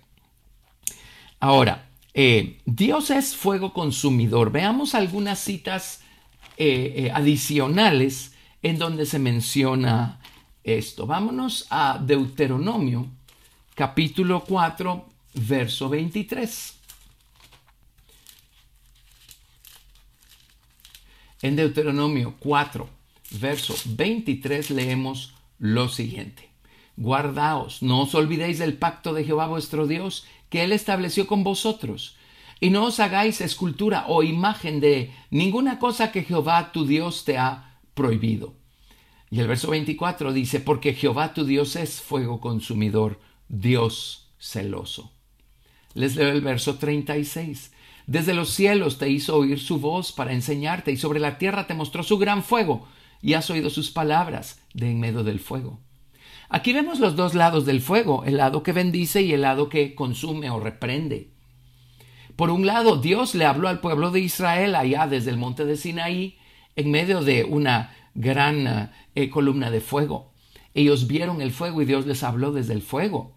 Ahora, 1.39 1.89
eh, 2.13 2.61
Dios 2.65 3.09
es 3.09 3.35
fuego 3.35 3.73
consumidor. 3.73 4.51
Veamos 4.51 4.93
algunas 4.93 5.39
citas 5.39 6.01
eh, 6.57 7.11
adicionales 7.11 8.35
en 8.61 8.77
donde 8.77 9.07
se 9.07 9.17
menciona 9.17 10.19
esto. 10.63 11.07
Vámonos 11.07 11.65
a 11.71 11.99
Deuteronomio, 11.99 13.07
capítulo 13.73 14.43
4, 14.43 15.09
verso 15.33 15.89
23. 15.89 16.84
En 21.45 21.55
Deuteronomio 21.55 22.33
4, 22.39 22.89
verso 23.39 23.75
23 23.85 24.71
leemos 24.71 25.35
lo 25.59 25.89
siguiente. 25.89 26.49
Guardaos, 26.97 27.83
no 27.83 28.01
os 28.01 28.15
olvidéis 28.15 28.57
del 28.57 28.73
pacto 28.73 29.13
de 29.13 29.23
Jehová 29.25 29.45
vuestro 29.45 29.85
Dios, 29.85 30.25
que 30.49 30.63
él 30.63 30.71
estableció 30.71 31.27
con 31.27 31.43
vosotros, 31.43 32.17
y 32.59 32.71
no 32.71 32.85
os 32.85 32.99
hagáis 32.99 33.41
escultura 33.41 34.05
o 34.07 34.23
imagen 34.23 34.79
de 34.79 35.11
ninguna 35.29 35.77
cosa 35.77 36.11
que 36.11 36.23
Jehová 36.23 36.71
tu 36.71 36.87
Dios 36.87 37.25
te 37.25 37.37
ha 37.37 37.77
prohibido. 37.93 38.55
Y 39.29 39.39
el 39.39 39.47
verso 39.47 39.69
24 39.69 40.33
dice, 40.33 40.59
porque 40.59 40.95
Jehová 40.95 41.35
tu 41.35 41.45
Dios 41.45 41.75
es 41.75 42.01
fuego 42.01 42.41
consumidor, 42.41 43.19
Dios 43.49 44.31
celoso. 44.39 45.11
Les 45.93 46.15
leo 46.15 46.29
el 46.29 46.41
verso 46.41 46.79
36. 46.79 47.71
Desde 48.07 48.33
los 48.33 48.49
cielos 48.49 48.97
te 48.97 49.09
hizo 49.09 49.35
oír 49.35 49.59
su 49.59 49.79
voz 49.79 50.11
para 50.11 50.33
enseñarte, 50.33 50.91
y 50.91 50.97
sobre 50.97 51.19
la 51.19 51.37
tierra 51.37 51.67
te 51.67 51.73
mostró 51.73 52.03
su 52.03 52.17
gran 52.17 52.43
fuego, 52.43 52.87
y 53.21 53.33
has 53.33 53.49
oído 53.49 53.69
sus 53.69 53.91
palabras 53.91 54.61
de 54.73 54.91
en 54.91 54.99
medio 54.99 55.23
del 55.23 55.39
fuego. 55.39 55.79
Aquí 56.49 56.73
vemos 56.73 56.99
los 56.99 57.15
dos 57.15 57.33
lados 57.33 57.65
del 57.65 57.81
fuego, 57.81 58.23
el 58.25 58.37
lado 58.37 58.61
que 58.61 58.71
bendice 58.71 59.23
y 59.23 59.33
el 59.33 59.41
lado 59.41 59.69
que 59.69 59.95
consume 59.95 60.49
o 60.51 60.59
reprende. 60.59 61.31
Por 62.35 62.51
un 62.51 62.65
lado, 62.65 62.97
Dios 62.97 63.33
le 63.33 63.45
habló 63.45 63.67
al 63.67 63.79
pueblo 63.79 64.11
de 64.11 64.19
Israel 64.19 64.75
allá 64.75 65.07
desde 65.07 65.31
el 65.31 65.37
monte 65.37 65.65
de 65.65 65.77
Sinaí, 65.77 66.37
en 66.75 66.91
medio 66.91 67.21
de 67.21 67.45
una 67.45 67.95
gran 68.13 68.91
eh, 69.15 69.29
columna 69.29 69.71
de 69.71 69.81
fuego. 69.81 70.33
Ellos 70.73 71.07
vieron 71.07 71.41
el 71.41 71.51
fuego 71.51 71.81
y 71.81 71.85
Dios 71.85 72.05
les 72.05 72.21
habló 72.23 72.51
desde 72.51 72.73
el 72.73 72.81
fuego. 72.81 73.34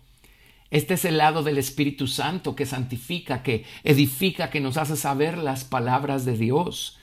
Este 0.70 0.94
es 0.94 1.04
el 1.04 1.16
lado 1.16 1.42
del 1.42 1.58
Espíritu 1.58 2.06
Santo 2.06 2.54
que 2.54 2.66
santifica, 2.66 3.42
que 3.42 3.64
edifica, 3.84 4.50
que 4.50 4.60
nos 4.60 4.76
hace 4.76 4.96
saber 4.96 5.38
las 5.38 5.64
palabras 5.64 6.24
de 6.24 6.36
Dios. 6.36 6.98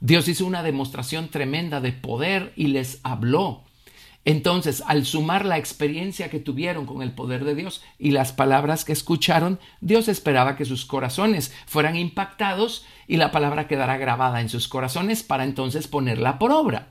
Dios 0.00 0.28
hizo 0.28 0.46
una 0.46 0.62
demostración 0.62 1.28
tremenda 1.28 1.80
de 1.80 1.92
poder 1.92 2.52
y 2.54 2.68
les 2.68 3.00
habló. 3.02 3.64
Entonces, 4.24 4.82
al 4.86 5.06
sumar 5.06 5.44
la 5.46 5.58
experiencia 5.58 6.28
que 6.28 6.38
tuvieron 6.38 6.86
con 6.86 7.02
el 7.02 7.12
poder 7.12 7.44
de 7.44 7.54
Dios 7.54 7.82
y 7.98 8.10
las 8.10 8.32
palabras 8.32 8.84
que 8.84 8.92
escucharon, 8.92 9.58
Dios 9.80 10.06
esperaba 10.06 10.54
que 10.54 10.64
sus 10.64 10.84
corazones 10.84 11.52
fueran 11.66 11.96
impactados 11.96 12.84
y 13.06 13.16
la 13.16 13.30
palabra 13.32 13.66
quedara 13.66 13.96
grabada 13.96 14.40
en 14.40 14.48
sus 14.48 14.68
corazones 14.68 15.22
para 15.22 15.44
entonces 15.44 15.88
ponerla 15.88 16.38
por 16.38 16.52
obra. 16.52 16.90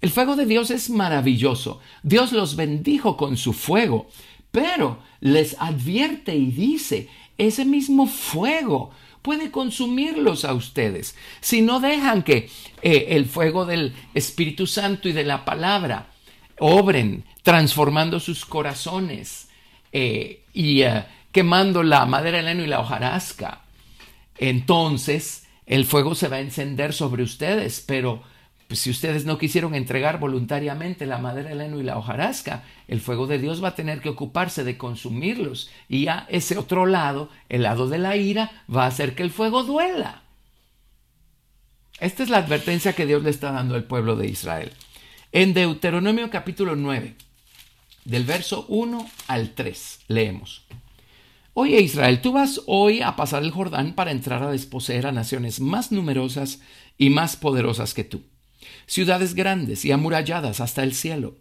El 0.00 0.08
fuego 0.08 0.34
de 0.34 0.46
Dios 0.46 0.70
es 0.70 0.88
maravilloso. 0.88 1.80
Dios 2.02 2.32
los 2.32 2.56
bendijo 2.56 3.18
con 3.18 3.36
su 3.36 3.52
fuego, 3.52 4.08
pero 4.50 4.98
les 5.20 5.56
advierte 5.60 6.34
y 6.34 6.46
dice, 6.46 7.08
ese 7.38 7.64
mismo 7.64 8.06
fuego 8.06 8.90
puede 9.22 9.50
consumirlos 9.50 10.44
a 10.44 10.54
ustedes 10.54 11.14
si 11.40 11.60
no 11.60 11.80
dejan 11.80 12.22
que 12.22 12.48
eh, 12.82 13.08
el 13.10 13.26
fuego 13.26 13.66
del 13.66 13.94
Espíritu 14.14 14.66
Santo 14.66 15.08
y 15.08 15.12
de 15.12 15.24
la 15.24 15.44
palabra 15.44 16.08
obren 16.58 17.24
transformando 17.42 18.20
sus 18.20 18.44
corazones 18.44 19.48
eh, 19.92 20.44
y 20.52 20.82
eh, 20.82 21.04
quemando 21.32 21.82
la 21.82 22.06
madera, 22.06 22.40
el 22.40 22.48
heno 22.48 22.64
y 22.64 22.66
la 22.66 22.80
hojarasca. 22.80 23.62
Entonces 24.38 25.46
el 25.66 25.84
fuego 25.84 26.14
se 26.14 26.28
va 26.28 26.36
a 26.36 26.40
encender 26.40 26.92
sobre 26.92 27.22
ustedes, 27.22 27.82
pero 27.86 28.22
pues, 28.70 28.78
si 28.78 28.90
ustedes 28.90 29.24
no 29.24 29.36
quisieron 29.36 29.74
entregar 29.74 30.20
voluntariamente 30.20 31.04
la 31.04 31.18
madera, 31.18 31.50
el 31.50 31.60
heno 31.60 31.80
y 31.80 31.82
la 31.82 31.98
hojarasca, 31.98 32.62
el 32.86 33.00
fuego 33.00 33.26
de 33.26 33.40
Dios 33.40 33.60
va 33.60 33.70
a 33.70 33.74
tener 33.74 34.00
que 34.00 34.10
ocuparse 34.10 34.62
de 34.62 34.78
consumirlos. 34.78 35.72
Y 35.88 36.04
ya 36.04 36.24
ese 36.28 36.56
otro 36.56 36.86
lado, 36.86 37.30
el 37.48 37.64
lado 37.64 37.88
de 37.88 37.98
la 37.98 38.14
ira, 38.14 38.62
va 38.72 38.84
a 38.84 38.86
hacer 38.86 39.16
que 39.16 39.24
el 39.24 39.32
fuego 39.32 39.64
duela. 39.64 40.22
Esta 41.98 42.22
es 42.22 42.28
la 42.28 42.38
advertencia 42.38 42.92
que 42.92 43.06
Dios 43.06 43.24
le 43.24 43.30
está 43.30 43.50
dando 43.50 43.74
al 43.74 43.88
pueblo 43.88 44.14
de 44.14 44.28
Israel. 44.28 44.70
En 45.32 45.52
Deuteronomio 45.52 46.30
capítulo 46.30 46.76
9, 46.76 47.16
del 48.04 48.22
verso 48.22 48.66
1 48.68 49.04
al 49.26 49.50
3, 49.50 49.98
leemos. 50.06 50.64
Oye 51.54 51.80
Israel, 51.80 52.20
tú 52.20 52.30
vas 52.30 52.60
hoy 52.66 53.02
a 53.02 53.16
pasar 53.16 53.42
el 53.42 53.50
Jordán 53.50 53.96
para 53.96 54.12
entrar 54.12 54.44
a 54.44 54.52
desposeer 54.52 55.08
a 55.08 55.12
naciones 55.12 55.58
más 55.58 55.90
numerosas 55.90 56.60
y 56.98 57.10
más 57.10 57.34
poderosas 57.34 57.94
que 57.94 58.04
tú, 58.04 58.22
ciudades 58.86 59.34
grandes 59.34 59.84
y 59.84 59.92
amuralladas 59.92 60.60
hasta 60.60 60.82
el 60.82 60.94
cielo, 60.94 61.36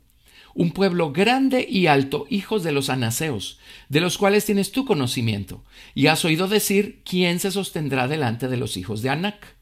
un 0.54 0.72
pueblo 0.72 1.12
grande 1.12 1.66
y 1.70 1.88
alto, 1.88 2.26
hijos 2.30 2.64
de 2.64 2.72
los 2.72 2.90
anaseos, 2.90 3.60
de 3.88 4.02
los 4.02 4.18
cuales 4.18 4.46
tienes 4.46 4.72
tu 4.72 4.86
conocimiento, 4.86 5.64
y 5.96 6.08
has 6.08 6.26
oído 6.26 6.48
decir 6.48 7.02
quién 7.06 7.40
se 7.40 7.52
sostendrá 7.52 8.08
delante 8.08 8.48
de 8.48 8.58
los 8.58 8.78
hijos 8.78 9.02
de 9.02 9.10
Anac. 9.10 9.56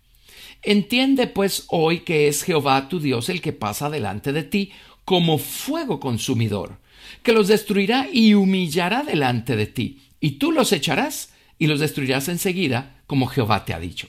Entiende 0.63 1.27
pues 1.27 1.65
hoy 1.67 1.99
que 1.99 2.27
es 2.27 2.43
Jehová 2.43 2.89
tu 2.89 2.99
Dios 2.99 3.29
el 3.29 3.41
que 3.41 3.53
pasa 3.53 3.89
delante 3.89 4.33
de 4.33 4.43
ti 4.43 4.71
como 5.05 5.37
fuego 5.37 5.99
consumidor, 5.99 6.79
que 7.23 7.31
los 7.31 7.47
destruirá 7.47 8.07
y 8.11 8.33
humillará 8.33 9.03
delante 9.03 9.55
de 9.55 9.67
ti, 9.67 10.01
y 10.19 10.31
tú 10.31 10.51
los 10.51 10.73
echarás 10.73 11.33
y 11.59 11.67
los 11.67 11.79
destruirás 11.79 12.27
enseguida, 12.27 13.01
como 13.07 13.27
Jehová 13.27 13.65
te 13.65 13.73
ha 13.73 13.79
dicho. 13.79 14.07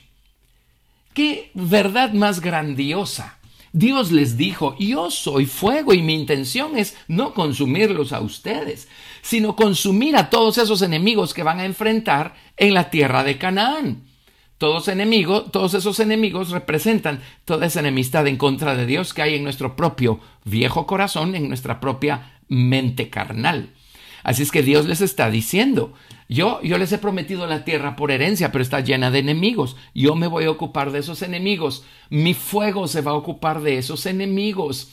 ¡Qué 1.14 1.50
verdad 1.54 2.12
más 2.12 2.40
grandiosa! 2.40 3.37
Dios 3.72 4.12
les 4.12 4.36
dijo, 4.36 4.76
yo 4.78 5.10
soy 5.10 5.46
fuego 5.46 5.92
y 5.92 6.02
mi 6.02 6.14
intención 6.14 6.76
es 6.76 6.96
no 7.06 7.34
consumirlos 7.34 8.12
a 8.12 8.20
ustedes, 8.20 8.88
sino 9.22 9.56
consumir 9.56 10.16
a 10.16 10.30
todos 10.30 10.58
esos 10.58 10.82
enemigos 10.82 11.34
que 11.34 11.42
van 11.42 11.60
a 11.60 11.64
enfrentar 11.64 12.34
en 12.56 12.74
la 12.74 12.90
tierra 12.90 13.24
de 13.24 13.38
Canaán. 13.38 14.04
Todos 14.58 14.90
todos 15.52 15.74
esos 15.74 16.00
enemigos 16.00 16.50
representan 16.50 17.20
toda 17.44 17.66
esa 17.66 17.78
enemistad 17.78 18.26
en 18.26 18.36
contra 18.36 18.74
de 18.74 18.86
Dios 18.86 19.14
que 19.14 19.22
hay 19.22 19.36
en 19.36 19.44
nuestro 19.44 19.76
propio 19.76 20.18
viejo 20.44 20.84
corazón, 20.84 21.36
en 21.36 21.46
nuestra 21.46 21.78
propia 21.78 22.40
mente 22.48 23.08
carnal. 23.08 23.70
Así 24.24 24.42
es 24.42 24.50
que 24.50 24.64
Dios 24.64 24.86
les 24.86 25.00
está 25.00 25.30
diciendo, 25.30 25.92
Yo, 26.28 26.60
yo 26.62 26.76
les 26.76 26.92
he 26.92 26.98
prometido 26.98 27.46
la 27.46 27.64
tierra 27.64 27.96
por 27.96 28.10
herencia, 28.10 28.52
pero 28.52 28.62
está 28.62 28.80
llena 28.80 29.10
de 29.10 29.20
enemigos. 29.20 29.76
Yo 29.94 30.14
me 30.14 30.26
voy 30.26 30.44
a 30.44 30.50
ocupar 30.50 30.92
de 30.92 30.98
esos 30.98 31.22
enemigos. 31.22 31.84
Mi 32.10 32.34
fuego 32.34 32.86
se 32.86 33.00
va 33.00 33.12
a 33.12 33.16
ocupar 33.16 33.62
de 33.62 33.78
esos 33.78 34.04
enemigos. 34.04 34.90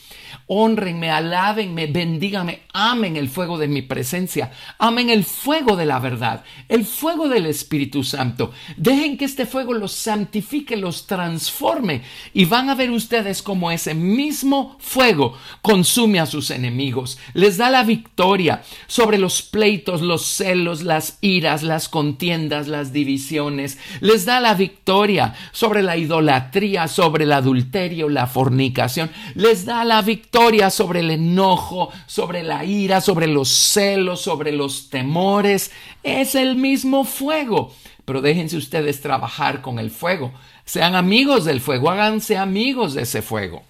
Honrenme, 0.48 1.10
alábenme, 1.10 1.88
bendíganme, 1.88 2.62
amen 2.74 3.16
el 3.18 3.30
fuego 3.30 3.58
de 3.58 3.68
mi 3.68 3.82
presencia, 3.82 4.52
amen 4.78 5.10
el 5.10 5.24
fuego 5.24 5.76
de 5.76 5.86
la 5.86 6.00
verdad, 6.00 6.44
el 6.70 6.86
fuego 6.86 7.30
del 7.30 7.46
Espíritu 7.46 8.04
Santo. 8.04 8.52
Dejen 8.78 9.18
que 9.18 9.26
este 9.26 9.46
fuego 9.46 9.74
los 9.74 9.94
santifique, 9.94 10.78
los 10.78 11.08
transforme 11.08 12.02
y 12.34 12.46
van 12.46 12.70
a 12.70 12.76
ver 12.76 12.92
ustedes 12.92 13.42
cómo 13.42 13.72
ese 13.72 13.94
mismo 13.94 14.78
fuego 14.80 15.36
consume 15.62 16.20
a 16.20 16.26
sus 16.26 16.52
enemigos, 16.52 17.18
les 17.34 17.58
da 17.58 17.70
la 17.70 17.84
victoria 17.84 18.64
sobre 18.88 19.18
los 19.18 19.42
pleitos, 19.42 20.02
los 20.02 20.26
celos, 20.26 20.84
las 20.84 21.18
iras, 21.26 21.64
las 21.64 21.90
contiendas, 21.90 22.68
las 22.68 22.94
divisiones, 22.94 23.80
les 24.00 24.26
da 24.26 24.40
la 24.40 24.54
victoria 24.54 25.34
sobre 25.52 25.82
la 25.82 25.98
idolatría, 25.98 26.88
sobre 26.88 27.24
el 27.24 27.32
adulterio, 27.32 28.10
la 28.10 28.28
fornicación, 28.28 29.10
les 29.34 29.66
da 29.66 29.84
la 29.84 30.02
victoria 30.02 30.70
sobre 30.70 31.00
el 31.00 31.12
enojo, 31.12 31.92
sobre 32.06 32.44
la 32.44 32.64
ira, 32.64 33.02
sobre 33.02 33.28
los 33.28 33.50
celos, 33.50 34.22
sobre 34.22 34.52
los 34.52 34.90
temores. 34.90 35.72
Es 36.04 36.36
el 36.36 36.56
mismo 36.56 37.04
fuego. 37.04 37.74
Pero 38.06 38.22
déjense 38.22 38.58
ustedes 38.58 39.02
trabajar 39.02 39.62
con 39.62 39.80
el 39.80 39.90
fuego. 39.90 40.32
Sean 40.64 40.94
amigos 40.94 41.44
del 41.44 41.60
fuego, 41.60 41.90
háganse 41.90 42.38
amigos 42.38 42.94
de 42.94 43.02
ese 43.02 43.24
fuego. 43.24 43.64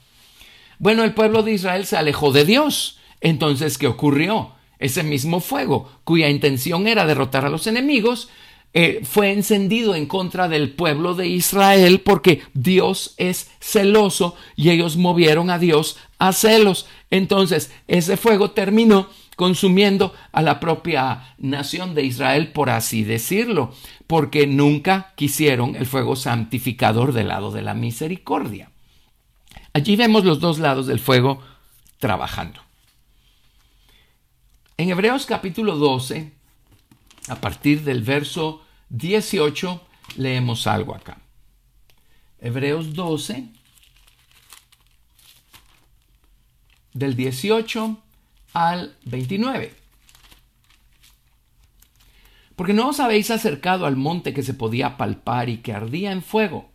Bueno, 0.78 1.06
el 1.06 1.14
pueblo 1.14 1.42
de 1.42 1.54
Israel 1.54 1.86
se 1.86 1.96
alejó 1.96 2.34
de 2.34 2.44
Dios. 2.44 3.00
Entonces, 3.22 3.78
¿qué 3.78 3.88
ocurrió? 3.88 4.55
Ese 4.80 5.04
mismo 5.04 5.40
fuego, 5.40 5.90
cuya 6.04 6.30
intención 6.30 6.88
era 6.88 7.06
derrotar 7.06 7.46
a 7.46 7.50
los 7.50 7.68
enemigos, 7.68 8.30
eh, 8.78 9.00
fue 9.06 9.32
encendido 9.32 9.96
en 9.96 10.06
contra 10.06 10.50
del 10.50 10.70
pueblo 10.70 11.16
de 11.16 11.28
Israel 11.28 12.02
porque 12.02 12.42
Dios 12.54 13.14
es 13.16 13.50
celoso 13.62 14.36
y 14.58 14.70
ellos 14.70 14.98
movieron 14.98 15.50
a 15.50 15.60
Dios 15.60 15.98
a 16.20 16.34
celos. 16.34 16.86
Entonces, 17.10 17.72
ese 17.88 18.18
fuego 18.18 18.52
terminó 18.52 19.08
consumiendo 19.38 20.14
a 20.34 20.42
la 20.42 20.60
propia 20.60 21.36
nación 21.38 21.96
de 21.96 22.04
Israel, 22.04 22.52
por 22.52 22.70
así 22.70 23.06
decirlo, 23.06 23.74
porque 24.08 24.46
nunca 24.46 25.14
quisieron 25.16 25.78
el 25.78 25.86
fuego 25.86 26.18
santificador 26.18 27.14
del 27.14 27.30
lado 27.30 27.52
de 27.52 27.62
la 27.62 27.76
misericordia. 27.76 28.72
Allí 29.72 29.96
vemos 29.96 30.26
los 30.26 30.42
dos 30.42 30.60
lados 30.60 30.86
del 30.86 31.00
fuego 31.00 31.40
trabajando. 32.00 32.65
En 34.78 34.90
Hebreos 34.90 35.26
capítulo 35.26 35.78
12, 35.78 36.34
a 37.30 37.36
partir 37.36 37.86
del 37.86 38.04
verso 38.04 38.62
18 38.90 39.82
leemos 40.18 40.68
algo 40.68 40.94
acá. 40.94 41.20
Hebreos 42.40 42.94
12, 42.94 43.48
del 46.92 47.16
18 47.16 47.98
al 48.52 48.98
29. 49.06 49.74
Porque 52.58 52.74
no 52.74 52.90
os 52.90 53.00
habéis 53.00 53.32
acercado 53.32 53.86
al 53.86 53.96
monte 53.96 54.34
que 54.34 54.44
se 54.44 54.54
podía 54.54 54.98
palpar 54.98 55.48
y 55.48 55.60
que 55.60 55.72
ardía 55.72 56.12
en 56.12 56.22
fuego, 56.22 56.70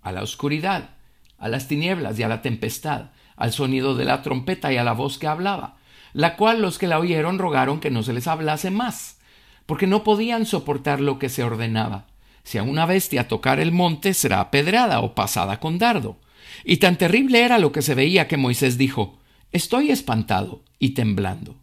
a 0.00 0.12
la 0.12 0.22
oscuridad, 0.22 0.90
a 1.38 1.48
las 1.48 1.66
tinieblas 1.66 2.16
y 2.20 2.22
a 2.22 2.28
la 2.28 2.40
tempestad, 2.40 3.10
al 3.34 3.52
sonido 3.52 3.96
de 3.96 4.04
la 4.04 4.22
trompeta 4.22 4.72
y 4.72 4.76
a 4.76 4.84
la 4.84 4.92
voz 4.92 5.18
que 5.18 5.26
hablaba, 5.26 5.81
la 6.12 6.36
cual 6.36 6.62
los 6.62 6.78
que 6.78 6.86
la 6.86 6.98
oyeron 6.98 7.38
rogaron 7.38 7.80
que 7.80 7.90
no 7.90 8.02
se 8.02 8.12
les 8.12 8.26
hablase 8.26 8.70
más 8.70 9.18
porque 9.66 9.86
no 9.86 10.04
podían 10.04 10.46
soportar 10.46 11.00
lo 11.00 11.18
que 11.18 11.28
se 11.28 11.42
ordenaba. 11.42 12.06
Si 12.44 12.58
a 12.58 12.62
una 12.62 12.86
bestia 12.86 13.28
tocar 13.28 13.60
el 13.60 13.72
monte 13.72 14.14
será 14.14 14.40
apedrada 14.40 15.00
o 15.00 15.14
pasada 15.14 15.60
con 15.60 15.78
dardo. 15.78 16.18
Y 16.64 16.78
tan 16.78 16.98
terrible 16.98 17.42
era 17.42 17.58
lo 17.58 17.72
que 17.72 17.82
se 17.82 17.94
veía 17.94 18.28
que 18.28 18.36
Moisés 18.36 18.78
dijo 18.78 19.18
Estoy 19.52 19.90
espantado 19.90 20.62
y 20.78 20.90
temblando. 20.90 21.56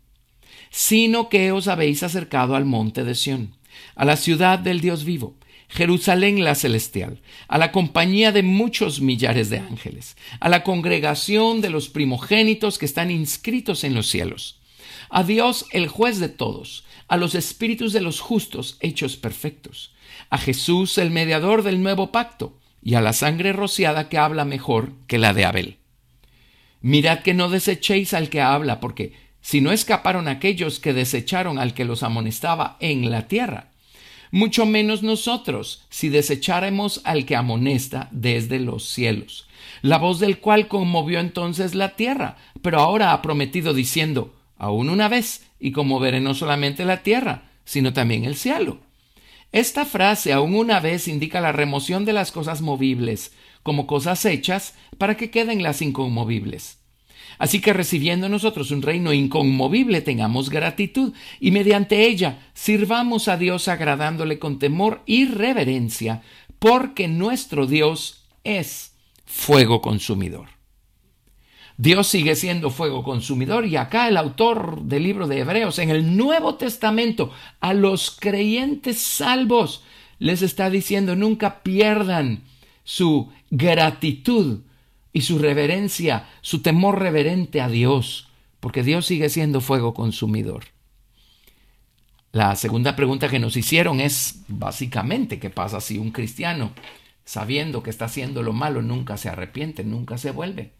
Sino 0.69 1.29
que 1.29 1.51
os 1.51 1.67
habéis 1.67 2.03
acercado 2.03 2.55
al 2.55 2.65
monte 2.65 3.03
de 3.03 3.15
Sión, 3.15 3.55
a 3.95 4.05
la 4.05 4.15
ciudad 4.15 4.59
del 4.59 4.81
Dios 4.81 5.03
vivo, 5.03 5.35
Jerusalén 5.69 6.43
la 6.43 6.55
celestial, 6.55 7.21
a 7.47 7.57
la 7.57 7.71
compañía 7.71 8.31
de 8.31 8.43
muchos 8.43 9.01
millares 9.01 9.49
de 9.49 9.59
ángeles, 9.59 10.17
a 10.39 10.49
la 10.49 10.63
congregación 10.63 11.61
de 11.61 11.69
los 11.69 11.89
primogénitos 11.89 12.77
que 12.79 12.85
están 12.85 13.11
inscritos 13.11 13.83
en 13.83 13.93
los 13.93 14.07
cielos, 14.07 14.59
a 15.09 15.23
Dios 15.23 15.67
el 15.71 15.87
juez 15.87 16.19
de 16.19 16.29
todos, 16.29 16.85
a 17.07 17.17
los 17.17 17.35
espíritus 17.35 17.93
de 17.93 18.01
los 18.01 18.19
justos 18.19 18.77
hechos 18.81 19.15
perfectos, 19.15 19.93
a 20.29 20.37
Jesús 20.37 20.97
el 20.97 21.11
mediador 21.11 21.63
del 21.63 21.81
nuevo 21.81 22.11
pacto, 22.11 22.57
y 22.81 22.95
a 22.95 23.01
la 23.01 23.13
sangre 23.13 23.53
rociada 23.53 24.09
que 24.09 24.17
habla 24.17 24.45
mejor 24.45 24.93
que 25.07 25.17
la 25.17 25.33
de 25.33 25.45
Abel. 25.45 25.77
Mirad 26.81 27.19
que 27.19 27.33
no 27.33 27.49
desechéis 27.49 28.13
al 28.13 28.29
que 28.29 28.41
habla, 28.41 28.79
porque 28.79 29.13
si 29.41 29.61
no 29.61 29.71
escaparon 29.71 30.27
aquellos 30.27 30.79
que 30.79 30.93
desecharon 30.93 31.59
al 31.59 31.73
que 31.73 31.85
los 31.85 32.03
amonestaba 32.03 32.77
en 32.79 33.11
la 33.11 33.27
tierra, 33.27 33.68
mucho 34.31 34.65
menos 34.65 35.03
nosotros 35.03 35.85
si 35.89 36.09
desecháremos 36.09 37.01
al 37.03 37.25
que 37.25 37.35
amonesta 37.35 38.09
desde 38.11 38.59
los 38.59 38.85
cielos, 38.85 39.47
la 39.81 39.97
voz 39.97 40.19
del 40.19 40.39
cual 40.39 40.67
conmovió 40.67 41.19
entonces 41.19 41.75
la 41.75 41.95
tierra, 41.95 42.37
pero 42.61 42.79
ahora 42.79 43.13
ha 43.13 43.21
prometido 43.21 43.73
diciendo, 43.73 44.33
aún 44.57 44.89
una 44.89 45.07
vez, 45.07 45.45
y 45.59 45.71
conmoveré 45.71 46.21
no 46.21 46.33
solamente 46.33 46.85
la 46.85 47.03
tierra, 47.03 47.51
sino 47.65 47.93
también 47.93 48.25
el 48.25 48.35
cielo. 48.35 48.79
Esta 49.51 49.85
frase 49.85 50.31
aún 50.31 50.55
una 50.55 50.79
vez 50.79 51.07
indica 51.07 51.41
la 51.41 51.51
remoción 51.51 52.05
de 52.05 52.13
las 52.13 52.31
cosas 52.31 52.61
movibles, 52.61 53.33
como 53.63 53.87
cosas 53.87 54.23
hechas, 54.25 54.75
para 54.97 55.17
que 55.17 55.31
queden 55.31 55.63
las 55.63 55.81
inconmovibles. 55.81 56.78
Así 57.39 57.61
que 57.61 57.73
recibiendo 57.73 58.27
nosotros 58.27 58.69
un 58.69 58.81
reino 58.81 59.13
inconmovible 59.13 60.01
tengamos 60.01 60.49
gratitud 60.49 61.13
y 61.39 61.51
mediante 61.51 62.05
ella 62.05 62.51
sirvamos 62.53 63.29
a 63.29 63.37
Dios 63.37 63.69
agradándole 63.69 64.37
con 64.37 64.59
temor 64.59 65.01
y 65.05 65.25
reverencia, 65.25 66.21
porque 66.59 67.07
nuestro 67.07 67.65
Dios 67.65 68.25
es 68.43 68.93
fuego 69.25 69.81
consumidor. 69.81 70.49
Dios 71.77 72.07
sigue 72.07 72.35
siendo 72.35 72.71
fuego 72.71 73.03
consumidor 73.03 73.65
y 73.65 73.77
acá 73.77 74.09
el 74.09 74.17
autor 74.17 74.81
del 74.81 75.03
libro 75.03 75.25
de 75.25 75.39
Hebreos 75.39 75.79
en 75.79 75.89
el 75.91 76.17
Nuevo 76.17 76.55
Testamento 76.55 77.31
a 77.61 77.73
los 77.73 78.11
creyentes 78.11 78.99
salvos 78.99 79.81
les 80.17 80.41
está 80.41 80.69
diciendo 80.69 81.15
nunca 81.15 81.63
pierdan 81.63 82.43
su 82.83 83.29
gratitud 83.49 84.59
y 85.11 85.21
su 85.21 85.39
reverencia, 85.39 86.29
su 86.41 86.61
temor 86.61 86.99
reverente 86.99 87.61
a 87.61 87.69
Dios, 87.69 88.29
porque 88.59 88.83
Dios 88.83 89.05
sigue 89.05 89.29
siendo 89.29 89.61
fuego 89.61 89.93
consumidor. 89.93 90.65
La 92.31 92.55
segunda 92.55 92.95
pregunta 92.95 93.27
que 93.27 93.39
nos 93.39 93.57
hicieron 93.57 93.99
es 93.99 94.43
básicamente 94.47 95.39
qué 95.39 95.49
pasa 95.49 95.81
si 95.81 95.97
un 95.97 96.11
cristiano, 96.11 96.71
sabiendo 97.25 97.81
que 97.81 97.89
está 97.89 98.05
haciendo 98.05 98.43
lo 98.43 98.53
malo, 98.53 98.81
nunca 98.81 99.17
se 99.17 99.29
arrepiente, 99.29 99.83
nunca 99.83 100.17
se 100.17 100.31
vuelve. 100.31 100.73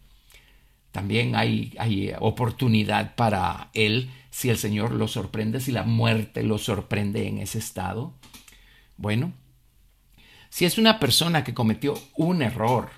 También 0.92 1.34
hay, 1.34 1.74
hay 1.78 2.12
oportunidad 2.20 3.14
para 3.16 3.70
él 3.74 4.10
si 4.30 4.48
el 4.48 4.58
Señor 4.58 4.92
lo 4.92 5.08
sorprende, 5.08 5.60
si 5.60 5.72
la 5.72 5.82
muerte 5.82 6.42
lo 6.44 6.58
sorprende 6.58 7.26
en 7.26 7.38
ese 7.38 7.58
estado. 7.58 8.14
Bueno, 8.96 9.32
si 10.50 10.64
es 10.64 10.78
una 10.78 11.00
persona 11.00 11.42
que 11.42 11.54
cometió 11.54 11.94
un 12.16 12.42
error, 12.42 12.90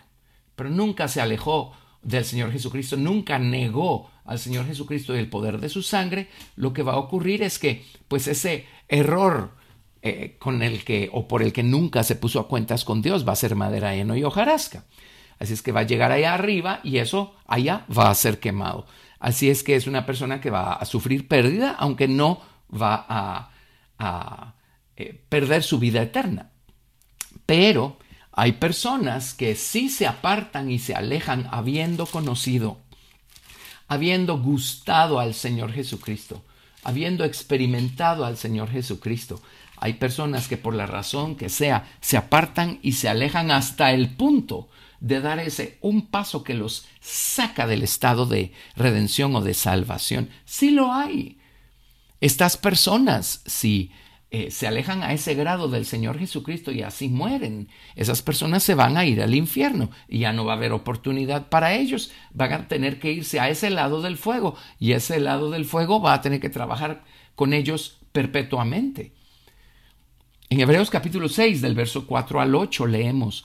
pero 0.56 0.70
nunca 0.70 1.08
se 1.08 1.20
alejó 1.20 1.72
del 2.02 2.24
Señor 2.24 2.52
Jesucristo, 2.52 2.96
nunca 2.96 3.38
negó 3.38 4.10
al 4.24 4.38
Señor 4.38 4.66
Jesucristo 4.66 5.14
y 5.14 5.18
el 5.18 5.28
poder 5.28 5.58
de 5.58 5.68
su 5.68 5.82
sangre, 5.82 6.28
lo 6.56 6.72
que 6.72 6.82
va 6.82 6.92
a 6.92 6.98
ocurrir 6.98 7.42
es 7.42 7.58
que, 7.58 7.84
pues 8.08 8.28
ese 8.28 8.66
error 8.88 9.52
eh, 10.02 10.36
con 10.38 10.62
el 10.62 10.84
que 10.84 11.10
o 11.12 11.28
por 11.28 11.42
el 11.42 11.52
que 11.52 11.62
nunca 11.62 12.02
se 12.02 12.16
puso 12.16 12.40
a 12.40 12.48
cuentas 12.48 12.84
con 12.84 13.02
Dios 13.02 13.26
va 13.26 13.32
a 13.32 13.36
ser 13.36 13.54
madera, 13.54 13.94
heno 13.94 14.16
y 14.16 14.24
hojarasca. 14.24 14.84
Así 15.38 15.52
es 15.52 15.62
que 15.62 15.72
va 15.72 15.80
a 15.80 15.86
llegar 15.86 16.12
allá 16.12 16.34
arriba 16.34 16.80
y 16.82 16.98
eso 16.98 17.34
allá 17.46 17.86
va 17.96 18.10
a 18.10 18.14
ser 18.14 18.38
quemado. 18.38 18.86
Así 19.18 19.50
es 19.50 19.62
que 19.62 19.76
es 19.76 19.86
una 19.86 20.04
persona 20.04 20.40
que 20.40 20.50
va 20.50 20.72
a 20.72 20.84
sufrir 20.84 21.28
pérdida, 21.28 21.76
aunque 21.78 22.08
no 22.08 22.42
va 22.72 23.06
a, 23.98 24.54
eh, 24.96 25.24
perder 25.28 25.62
su 25.62 25.78
vida 25.78 26.02
eterna. 26.02 26.50
Pero 27.46 27.98
hay 28.32 28.52
personas 28.52 29.34
que 29.34 29.54
sí 29.54 29.90
se 29.90 30.06
apartan 30.06 30.70
y 30.70 30.78
se 30.78 30.94
alejan 30.94 31.48
habiendo 31.50 32.06
conocido, 32.06 32.78
habiendo 33.88 34.38
gustado 34.38 35.20
al 35.20 35.34
Señor 35.34 35.72
Jesucristo, 35.72 36.42
habiendo 36.82 37.24
experimentado 37.24 38.24
al 38.24 38.38
Señor 38.38 38.70
Jesucristo. 38.70 39.42
Hay 39.76 39.94
personas 39.94 40.48
que 40.48 40.56
por 40.56 40.74
la 40.74 40.86
razón 40.86 41.36
que 41.36 41.50
sea 41.50 41.90
se 42.00 42.16
apartan 42.16 42.78
y 42.82 42.92
se 42.92 43.08
alejan 43.08 43.50
hasta 43.50 43.92
el 43.92 44.08
punto 44.08 44.68
de 45.00 45.20
dar 45.20 45.38
ese 45.40 45.76
un 45.80 46.06
paso 46.06 46.42
que 46.42 46.54
los 46.54 46.86
saca 47.00 47.66
del 47.66 47.82
estado 47.82 48.24
de 48.24 48.52
redención 48.76 49.36
o 49.36 49.42
de 49.42 49.52
salvación. 49.52 50.30
Sí 50.46 50.70
lo 50.70 50.92
hay. 50.92 51.38
Estas 52.20 52.56
personas, 52.56 53.42
si 53.44 53.90
eh, 54.34 54.50
se 54.50 54.66
alejan 54.66 55.02
a 55.02 55.12
ese 55.12 55.34
grado 55.34 55.68
del 55.68 55.84
Señor 55.84 56.18
Jesucristo 56.18 56.72
y 56.72 56.80
así 56.80 57.10
mueren. 57.10 57.68
Esas 57.96 58.22
personas 58.22 58.62
se 58.62 58.74
van 58.74 58.96
a 58.96 59.04
ir 59.04 59.20
al 59.20 59.34
infierno 59.34 59.90
y 60.08 60.20
ya 60.20 60.32
no 60.32 60.46
va 60.46 60.54
a 60.54 60.56
haber 60.56 60.72
oportunidad 60.72 61.50
para 61.50 61.74
ellos. 61.74 62.10
Van 62.32 62.50
a 62.54 62.66
tener 62.66 62.98
que 62.98 63.12
irse 63.12 63.40
a 63.40 63.50
ese 63.50 63.68
lado 63.68 64.00
del 64.00 64.16
fuego 64.16 64.56
y 64.78 64.92
ese 64.92 65.20
lado 65.20 65.50
del 65.50 65.66
fuego 65.66 66.00
va 66.00 66.14
a 66.14 66.22
tener 66.22 66.40
que 66.40 66.48
trabajar 66.48 67.04
con 67.34 67.52
ellos 67.52 67.98
perpetuamente. 68.12 69.12
En 70.48 70.60
Hebreos 70.60 70.88
capítulo 70.88 71.28
6, 71.28 71.60
del 71.60 71.74
verso 71.74 72.06
4 72.06 72.40
al 72.40 72.54
8, 72.54 72.86
leemos, 72.86 73.44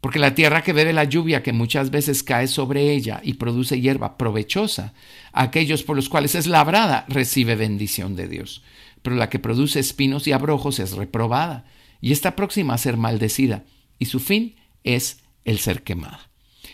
porque 0.00 0.18
la 0.18 0.34
tierra 0.34 0.62
que 0.62 0.72
bebe 0.72 0.92
la 0.92 1.04
lluvia 1.04 1.42
que 1.42 1.52
muchas 1.52 1.90
veces 1.90 2.22
cae 2.22 2.46
sobre 2.46 2.92
ella 2.92 3.20
y 3.22 3.34
produce 3.34 3.80
hierba 3.80 4.16
provechosa, 4.16 4.94
aquellos 5.32 5.82
por 5.82 5.96
los 5.96 6.08
cuales 6.08 6.34
es 6.34 6.46
labrada 6.46 7.04
recibe 7.08 7.56
bendición 7.56 8.14
de 8.14 8.28
Dios. 8.28 8.62
Pero 9.02 9.16
la 9.16 9.28
que 9.28 9.38
produce 9.38 9.80
espinos 9.80 10.26
y 10.26 10.32
abrojos 10.32 10.78
es 10.78 10.92
reprobada, 10.92 11.64
y 12.00 12.12
está 12.12 12.36
próxima 12.36 12.74
a 12.74 12.78
ser 12.78 12.96
maldecida, 12.96 13.64
y 13.98 14.06
su 14.06 14.20
fin 14.20 14.54
es 14.84 15.20
el 15.44 15.58
ser 15.58 15.82
quemada. 15.82 16.30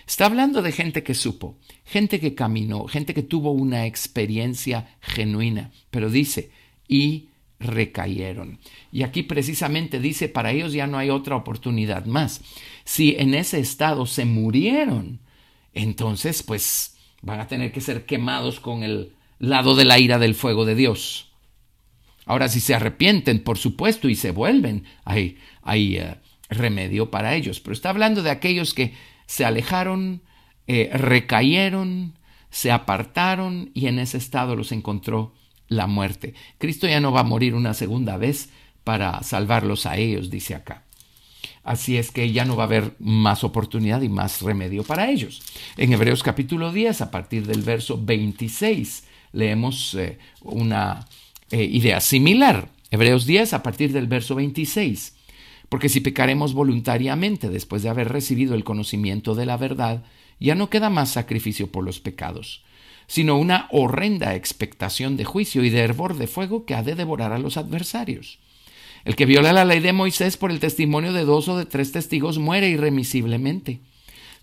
Está 0.07 0.27
hablando 0.27 0.61
de 0.61 0.73
gente 0.73 1.03
que 1.03 1.15
supo, 1.15 1.59
gente 1.85 2.21
que 2.21 2.35
caminó, 2.35 2.87
gente 2.87 3.15
que 3.15 3.23
tuvo 3.23 3.53
una 3.53 3.87
experiencia 3.87 4.97
genuina, 5.01 5.71
pero 5.91 6.11
dice, 6.11 6.51
y 6.87 7.31
recayeron. 7.65 8.59
Y 8.93 9.03
aquí 9.03 9.23
precisamente 9.23 9.99
dice, 9.99 10.29
para 10.29 10.53
ellos 10.53 10.73
ya 10.73 10.87
no 10.87 10.99
hay 10.99 11.11
otra 11.11 11.37
oportunidad 11.37 12.07
más. 12.07 12.41
Si 12.85 13.17
en 13.19 13.35
ese 13.35 13.59
estado 13.59 14.07
se 14.07 14.25
murieron, 14.25 15.21
entonces 15.73 16.43
pues 16.43 16.97
van 17.23 17.41
a 17.41 17.49
tener 17.49 17.73
que 17.73 17.81
ser 17.81 18.07
quemados 18.07 18.61
con 18.61 18.83
el 18.83 19.13
lado 19.39 19.75
de 19.75 19.85
la 19.85 19.99
ira 19.99 20.19
del 20.19 20.35
fuego 20.35 20.65
de 20.65 20.75
Dios. 20.75 21.33
Ahora, 22.27 22.49
si 22.49 22.61
se 22.61 22.75
arrepienten, 22.75 23.43
por 23.43 23.59
supuesto, 23.59 24.09
y 24.09 24.15
se 24.15 24.31
vuelven, 24.31 24.85
hay, 25.05 25.39
hay 25.63 25.97
eh, 25.97 26.17
remedio 26.49 27.11
para 27.11 27.35
ellos. 27.35 27.61
Pero 27.61 27.75
está 27.75 27.91
hablando 27.91 28.23
de 28.23 28.31
aquellos 28.31 28.73
que 28.73 28.95
se 29.27 29.45
alejaron, 29.45 30.23
eh, 30.67 30.91
recayeron, 30.95 32.19
se 32.51 32.71
apartaron 32.71 33.71
y 33.75 33.89
en 33.89 33.99
ese 33.99 34.17
estado 34.17 34.57
los 34.57 34.73
encontró 34.73 35.35
la 35.77 35.87
muerte. 35.87 36.35
Cristo 36.59 36.87
ya 36.87 37.01
no 37.01 37.13
va 37.13 37.21
a 37.21 37.25
morir 37.25 37.55
una 37.55 37.75
segunda 37.75 38.17
vez 38.17 38.51
para 38.85 39.23
salvarlos 39.23 39.87
a 39.87 39.97
ellos, 39.97 40.31
dice 40.31 40.55
acá. 40.55 40.85
Así 41.63 41.97
es 41.97 42.11
que 42.11 42.31
ya 42.31 42.45
no 42.45 42.57
va 42.57 42.65
a 42.65 42.67
haber 42.67 42.95
más 42.99 43.43
oportunidad 43.43 44.03
y 44.03 44.09
más 44.11 44.43
remedio 44.43 44.85
para 44.85 45.11
ellos. 45.11 45.43
En 45.79 45.93
Hebreos 45.93 46.23
capítulo 46.23 46.73
10, 46.73 47.01
a 47.01 47.11
partir 47.11 47.47
del 47.47 47.63
verso 47.63 47.99
26, 48.03 49.05
leemos 49.33 49.95
eh, 49.95 50.19
una 50.43 51.07
eh, 51.51 51.65
idea 51.65 52.01
similar. 52.01 52.69
Hebreos 52.91 53.25
10, 53.25 53.55
a 53.55 53.63
partir 53.63 53.93
del 53.93 54.07
verso 54.07 54.35
26. 54.35 55.17
Porque 55.71 55.89
si 55.89 56.01
pecaremos 56.01 56.53
voluntariamente 56.53 57.49
después 57.49 57.83
de 57.83 57.89
haber 57.89 58.11
recibido 58.11 58.55
el 58.55 58.63
conocimiento 58.63 59.35
de 59.35 59.47
la 59.47 59.57
verdad, 59.57 60.05
ya 60.39 60.55
no 60.55 60.69
queda 60.69 60.91
más 60.91 61.11
sacrificio 61.13 61.73
por 61.73 61.83
los 61.83 61.99
pecados 61.99 62.63
sino 63.07 63.37
una 63.39 63.69
horrenda 63.71 64.35
expectación 64.35 65.17
de 65.17 65.25
juicio 65.25 65.65
y 65.65 65.71
de 65.71 65.81
hervor 65.81 66.17
de 66.17 66.27
fuego 66.27 66.65
que 66.65 66.75
ha 66.75 66.83
de 66.83 66.95
devorar 66.95 67.33
a 67.33 67.39
los 67.39 67.57
adversarios. 67.57 68.39
El 69.05 69.17
que 69.17 69.27
viola 69.27 69.53
la 69.53 69.65
ley 69.65 69.81
de 69.81 69.93
Moisés 69.93 70.37
por 70.37 70.51
el 70.51 70.61
testimonio 70.61 71.13
de 71.13 71.25
dos 71.25 71.49
o 71.49 71.59
de 71.59 71.67
tres 71.67 71.93
testigos 71.93 72.39
muere 72.39 72.71
irremisiblemente. 72.71 73.81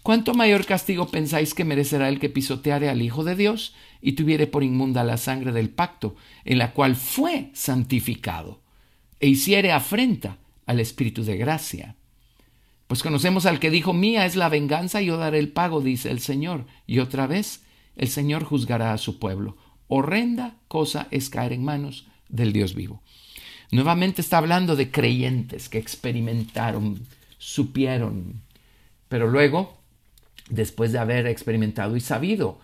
¿Cuánto 0.04 0.34
mayor 0.34 0.66
castigo 0.66 1.08
pensáis 1.10 1.54
que 1.54 1.66
merecerá 1.66 2.10
el 2.10 2.20
que 2.20 2.30
pisoteare 2.30 2.90
al 2.90 3.02
Hijo 3.02 3.24
de 3.24 3.36
Dios 3.36 3.76
y 4.02 4.14
tuviere 4.14 4.48
por 4.48 4.64
inmunda 4.64 5.04
la 5.04 5.18
sangre 5.18 5.52
del 5.52 5.70
pacto, 5.70 6.16
en 6.44 6.58
la 6.58 6.74
cual 6.74 6.96
fue 6.96 7.50
santificado, 7.54 8.62
e 9.20 9.28
hiciere 9.28 9.72
afrenta 9.72 10.38
al 10.66 10.80
Espíritu 10.80 11.24
de 11.24 11.38
gracia? 11.38 11.96
Pues 12.88 13.04
conocemos 13.04 13.46
al 13.46 13.60
que 13.60 13.70
dijo, 13.70 13.94
mía 13.94 14.26
es 14.26 14.36
la 14.36 14.50
venganza, 14.50 15.02
yo 15.02 15.18
daré 15.18 15.40
el 15.40 15.50
pago, 15.50 15.82
dice 15.82 16.12
el 16.12 16.20
Señor. 16.20 16.66
Y 16.86 17.00
otra 17.00 17.26
vez, 17.26 17.64
el 17.96 18.08
Señor 18.08 18.44
juzgará 18.44 18.94
a 18.94 18.98
su 18.98 19.20
pueblo. 19.20 19.58
Horrenda 19.88 20.56
cosa 20.68 21.08
es 21.12 21.30
caer 21.30 21.54
en 21.54 21.64
manos 21.64 22.08
del 22.30 22.54
Dios 22.54 22.76
vivo. 22.76 23.02
Nuevamente 23.72 24.22
está 24.22 24.38
hablando 24.38 24.76
de 24.76 24.92
creyentes 24.92 25.70
que 25.70 25.78
experimentaron, 25.78 27.06
supieron, 27.38 28.42
pero 29.08 29.28
luego, 29.28 29.78
después 30.50 30.92
de 30.92 31.00
haber 31.00 31.28
experimentado 31.28 31.96
y 31.96 32.02
sabido, 32.02 32.60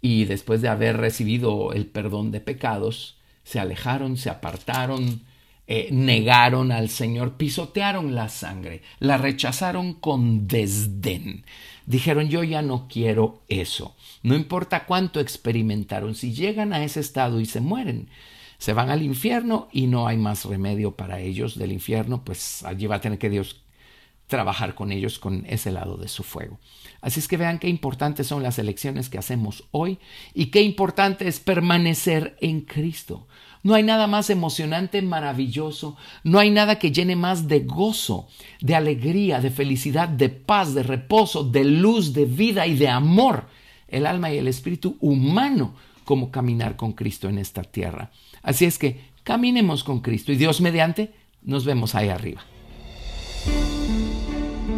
y 0.00 0.24
después 0.24 0.62
de 0.62 0.68
haber 0.68 0.96
recibido 0.96 1.72
el 1.72 1.86
perdón 1.86 2.30
de 2.30 2.40
pecados, 2.40 3.18
se 3.44 3.60
alejaron, 3.60 4.16
se 4.16 4.30
apartaron, 4.30 5.22
eh, 5.66 5.88
negaron 5.90 6.70
al 6.70 6.88
Señor, 6.88 7.36
pisotearon 7.36 8.14
la 8.14 8.28
sangre, 8.28 8.82
la 8.98 9.18
rechazaron 9.18 9.94
con 9.94 10.46
desdén. 10.46 11.44
Dijeron, 11.86 12.28
yo 12.28 12.42
ya 12.42 12.62
no 12.62 12.88
quiero 12.88 13.42
eso. 13.48 13.94
No 14.22 14.34
importa 14.34 14.84
cuánto 14.86 15.20
experimentaron, 15.20 16.14
si 16.14 16.34
llegan 16.34 16.72
a 16.72 16.84
ese 16.84 17.00
estado 17.00 17.40
y 17.40 17.46
se 17.46 17.60
mueren, 17.60 18.08
se 18.58 18.72
van 18.72 18.90
al 18.90 19.02
infierno 19.02 19.68
y 19.72 19.86
no 19.86 20.08
hay 20.08 20.16
más 20.16 20.44
remedio 20.44 20.96
para 20.96 21.20
ellos 21.20 21.56
del 21.56 21.72
infierno, 21.72 22.24
pues 22.24 22.64
allí 22.64 22.86
va 22.86 22.96
a 22.96 23.00
tener 23.00 23.18
que 23.18 23.30
Dios 23.30 23.62
trabajar 24.26 24.74
con 24.74 24.90
ellos 24.90 25.18
con 25.18 25.44
ese 25.46 25.70
lado 25.70 25.96
de 25.96 26.08
su 26.08 26.24
fuego. 26.24 26.58
Así 27.00 27.20
es 27.20 27.28
que 27.28 27.36
vean 27.36 27.58
qué 27.58 27.68
importantes 27.68 28.26
son 28.26 28.42
las 28.42 28.58
elecciones 28.58 29.08
que 29.08 29.18
hacemos 29.18 29.64
hoy 29.70 29.98
y 30.34 30.46
qué 30.46 30.62
importante 30.62 31.28
es 31.28 31.38
permanecer 31.38 32.36
en 32.40 32.62
Cristo. 32.62 33.28
No 33.66 33.74
hay 33.74 33.82
nada 33.82 34.06
más 34.06 34.30
emocionante, 34.30 35.02
maravilloso, 35.02 35.96
no 36.22 36.38
hay 36.38 36.50
nada 36.52 36.78
que 36.78 36.92
llene 36.92 37.16
más 37.16 37.48
de 37.48 37.64
gozo, 37.64 38.28
de 38.60 38.76
alegría, 38.76 39.40
de 39.40 39.50
felicidad, 39.50 40.08
de 40.08 40.28
paz, 40.28 40.72
de 40.72 40.84
reposo, 40.84 41.42
de 41.42 41.64
luz, 41.64 42.12
de 42.12 42.26
vida 42.26 42.68
y 42.68 42.76
de 42.76 42.86
amor, 42.86 43.48
el 43.88 44.06
alma 44.06 44.32
y 44.32 44.38
el 44.38 44.46
espíritu 44.46 44.96
humano, 45.00 45.74
como 46.04 46.30
caminar 46.30 46.76
con 46.76 46.92
Cristo 46.92 47.28
en 47.28 47.38
esta 47.38 47.64
tierra. 47.64 48.12
Así 48.40 48.66
es 48.66 48.78
que 48.78 49.00
caminemos 49.24 49.82
con 49.82 49.98
Cristo 49.98 50.30
y 50.30 50.36
Dios 50.36 50.60
mediante, 50.60 51.12
nos 51.42 51.64
vemos 51.64 51.96
ahí 51.96 52.08
arriba. 52.08 52.42